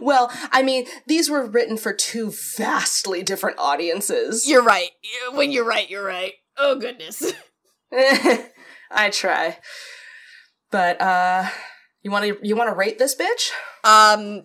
[0.00, 4.48] well, I mean, these were written for two vastly different audiences.
[4.48, 4.90] you're right.
[5.32, 6.34] When you're right, you're right.
[6.56, 7.32] Oh, goodness.
[7.92, 9.58] I try.
[10.70, 11.48] But uh
[12.02, 13.50] you want to you want to rate this bitch?
[13.84, 14.44] Um,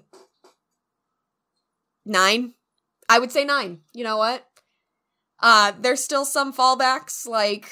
[2.06, 2.54] nine.
[3.10, 3.82] I would say nine.
[3.94, 4.46] You know what?
[5.40, 7.70] Uh, there's still some fallbacks, like,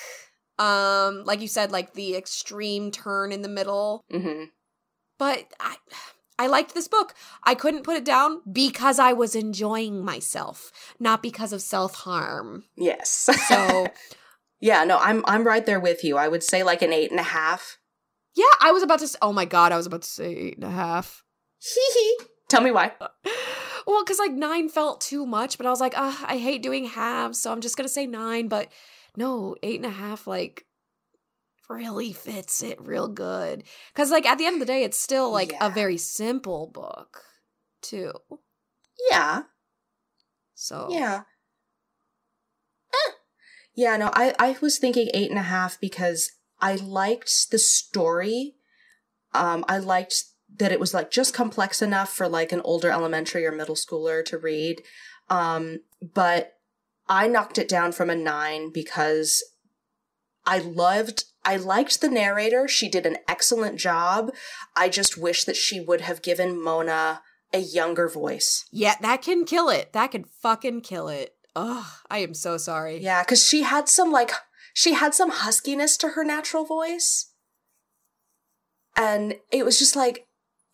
[0.59, 4.03] um, like you said, like the extreme turn in the middle.
[4.11, 4.47] Mhm.
[5.17, 5.77] But I,
[6.37, 7.13] I liked this book.
[7.43, 12.65] I couldn't put it down because I was enjoying myself, not because of self harm.
[12.75, 13.29] Yes.
[13.47, 13.87] So
[14.59, 16.17] yeah, no, I'm I'm right there with you.
[16.17, 17.77] I would say like an eight and a half.
[18.35, 19.05] yeah, I was about to.
[19.05, 21.23] s- Oh my god, I was about to say eight and a half.
[21.59, 22.19] Hee hee.
[22.49, 22.91] Tell me why.
[23.85, 26.85] Well, because like nine felt too much, but I was like, ah, I hate doing
[26.85, 28.47] halves, so I'm just gonna say nine.
[28.47, 28.71] But
[29.15, 30.65] no, eight and a half, like,
[31.69, 33.63] really fits it real good.
[33.93, 35.67] Because like at the end of the day, it's still like Yeah.
[35.67, 37.23] a very simple book,
[37.81, 38.13] too.
[39.09, 39.43] Yeah.
[40.53, 41.23] So Yeah.
[42.93, 43.11] Eh.
[43.75, 48.55] Yeah, no, I, I was thinking eight and a half because I liked the story.
[49.33, 50.25] Um, I liked
[50.57, 54.23] that it was like just complex enough for like an older elementary or middle schooler
[54.25, 54.81] to read.
[55.29, 56.53] Um, but
[57.07, 59.43] I knocked it down from a nine because
[60.45, 62.67] I loved, I liked the narrator.
[62.67, 64.31] She did an excellent job.
[64.75, 67.21] I just wish that she would have given Mona
[67.53, 68.65] a younger voice.
[68.71, 69.93] yeah, that can kill it.
[69.93, 71.35] That can fucking kill it.
[71.55, 72.97] Ugh, I am so sorry.
[72.97, 74.31] Yeah, because she had some like
[74.73, 77.31] she had some huskiness to her natural voice.
[78.97, 80.27] And it was just like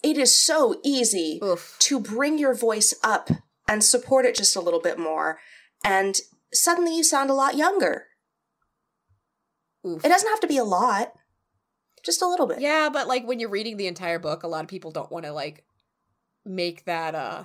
[0.03, 1.75] it is so easy Oof.
[1.79, 3.29] to bring your voice up
[3.67, 5.39] and support it just a little bit more.
[5.83, 6.19] And
[6.53, 8.05] suddenly you sound a lot younger.
[9.85, 10.03] Oof.
[10.03, 11.13] It doesn't have to be a lot.
[12.03, 12.59] Just a little bit.
[12.61, 15.25] Yeah, but like when you're reading the entire book, a lot of people don't want
[15.25, 15.63] to like
[16.45, 17.43] make that uh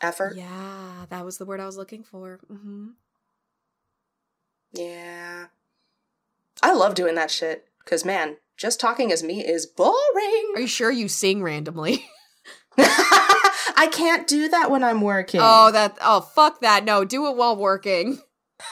[0.00, 0.36] Effort.
[0.36, 2.40] Yeah, that was the word I was looking for.
[2.48, 2.88] hmm
[4.72, 5.46] Yeah.
[6.62, 7.68] I love doing that shit.
[7.84, 10.52] Cause man, just talking as me is boring.
[10.54, 12.04] Are you sure you sing randomly?
[12.78, 15.40] I can't do that when I'm working.
[15.42, 16.84] Oh, that oh fuck that.
[16.84, 18.20] No, do it while working.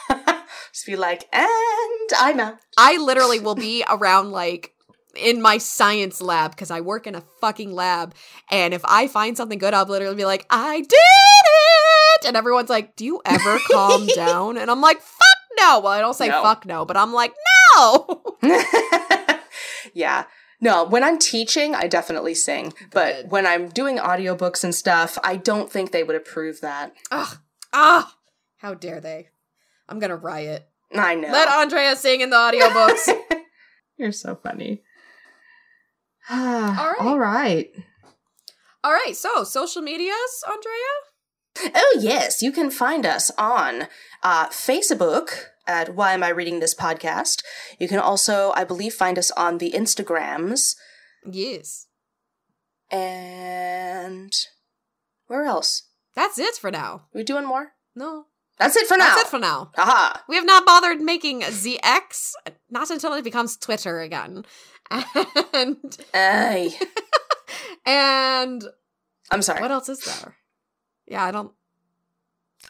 [0.72, 2.56] Just be like, and I'm out.
[2.78, 4.72] I literally will be around like
[5.16, 8.14] in my science lab because I work in a fucking lab.
[8.50, 12.26] And if I find something good, I'll literally be like, I did it!
[12.26, 14.56] And everyone's like, Do you ever calm down?
[14.56, 15.80] And I'm like, fuck no.
[15.80, 16.42] Well, I don't say No.
[16.42, 17.34] fuck no, but I'm like,
[17.76, 18.36] no.
[19.94, 20.24] Yeah.
[20.60, 22.72] No, when I'm teaching, I definitely sing.
[22.92, 26.94] But when I'm doing audiobooks and stuff, I don't think they would approve that.
[27.10, 27.38] Ugh.
[27.72, 28.16] Ah.
[28.58, 29.28] How dare they?
[29.88, 30.68] I'm gonna riot.
[30.94, 31.32] I know.
[31.32, 33.12] Let Andrea sing in the audiobooks.
[33.96, 34.82] You're so funny.
[36.30, 36.96] All right.
[37.00, 37.70] All right.
[38.84, 41.72] All right, so social medias, Andrea?
[41.74, 42.42] Oh, yes.
[42.42, 43.86] You can find us on
[44.22, 47.42] uh, Facebook at Why Am I Reading This Podcast.
[47.78, 50.74] You can also, I believe, find us on the Instagrams.
[51.24, 51.86] Yes.
[52.90, 54.34] And
[55.26, 55.84] where else?
[56.14, 57.06] That's it for now.
[57.14, 57.72] we doing more?
[57.94, 58.26] No.
[58.58, 59.14] That's it for now.
[59.14, 59.70] That's it for now.
[59.76, 60.18] Haha.
[60.28, 62.32] We have not bothered making ZX,
[62.70, 64.44] not until it becomes Twitter again.
[65.54, 66.74] And Ay.
[67.86, 68.62] and
[69.30, 69.60] I'm sorry.
[69.62, 70.36] what else is there?
[71.06, 71.52] Yeah, I don't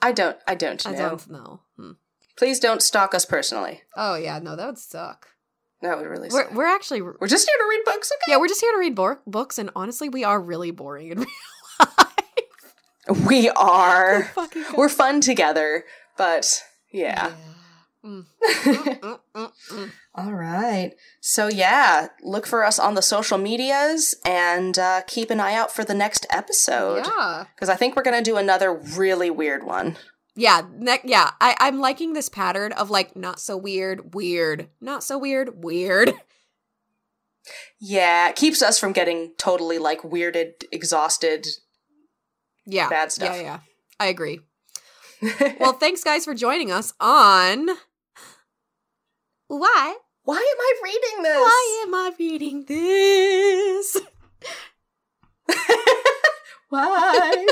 [0.00, 0.36] I don't.
[0.46, 1.60] I don't I don't know.
[2.36, 3.82] Please don't stalk us personally.
[3.96, 5.28] Oh yeah, no, that would suck.
[5.82, 6.54] That would really We're suck.
[6.54, 8.32] we're actually We're just here to read books, okay?
[8.32, 11.18] yeah, we're just here to read bo- books, and honestly, we are really boring in
[11.20, 11.28] real
[11.80, 13.26] life.
[13.26, 14.30] We are.
[14.76, 15.84] We're fun together,
[16.16, 16.62] but
[16.92, 17.32] yeah.
[18.04, 18.24] Mm.
[18.64, 19.90] Mm, mm, mm.
[20.16, 20.92] All right.
[21.20, 25.72] So yeah, look for us on the social medias and uh, keep an eye out
[25.72, 29.96] for the next episode Yeah, because I think we're gonna do another really weird one.
[30.34, 31.30] Yeah, ne- yeah.
[31.40, 36.14] I I'm liking this pattern of like not so weird, weird, not so weird, weird.
[37.80, 41.48] Yeah, it keeps us from getting totally like weirded, exhausted.
[42.64, 43.34] Yeah, Bad stuff.
[43.34, 43.58] Yeah, yeah.
[43.98, 44.40] I agree.
[45.58, 47.68] Well, thanks guys for joining us on.
[49.48, 49.96] Why?
[50.24, 51.36] Why am I reading this?
[51.36, 53.96] Why am I reading this?
[56.68, 57.46] Why?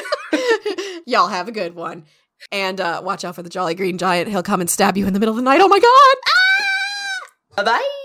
[1.06, 2.06] Y'all have a good one.
[2.52, 4.28] And uh, watch out for the Jolly Green Giant.
[4.28, 5.60] He'll come and stab you in the middle of the night.
[5.60, 6.16] Oh my god!
[7.56, 7.99] Bye bye.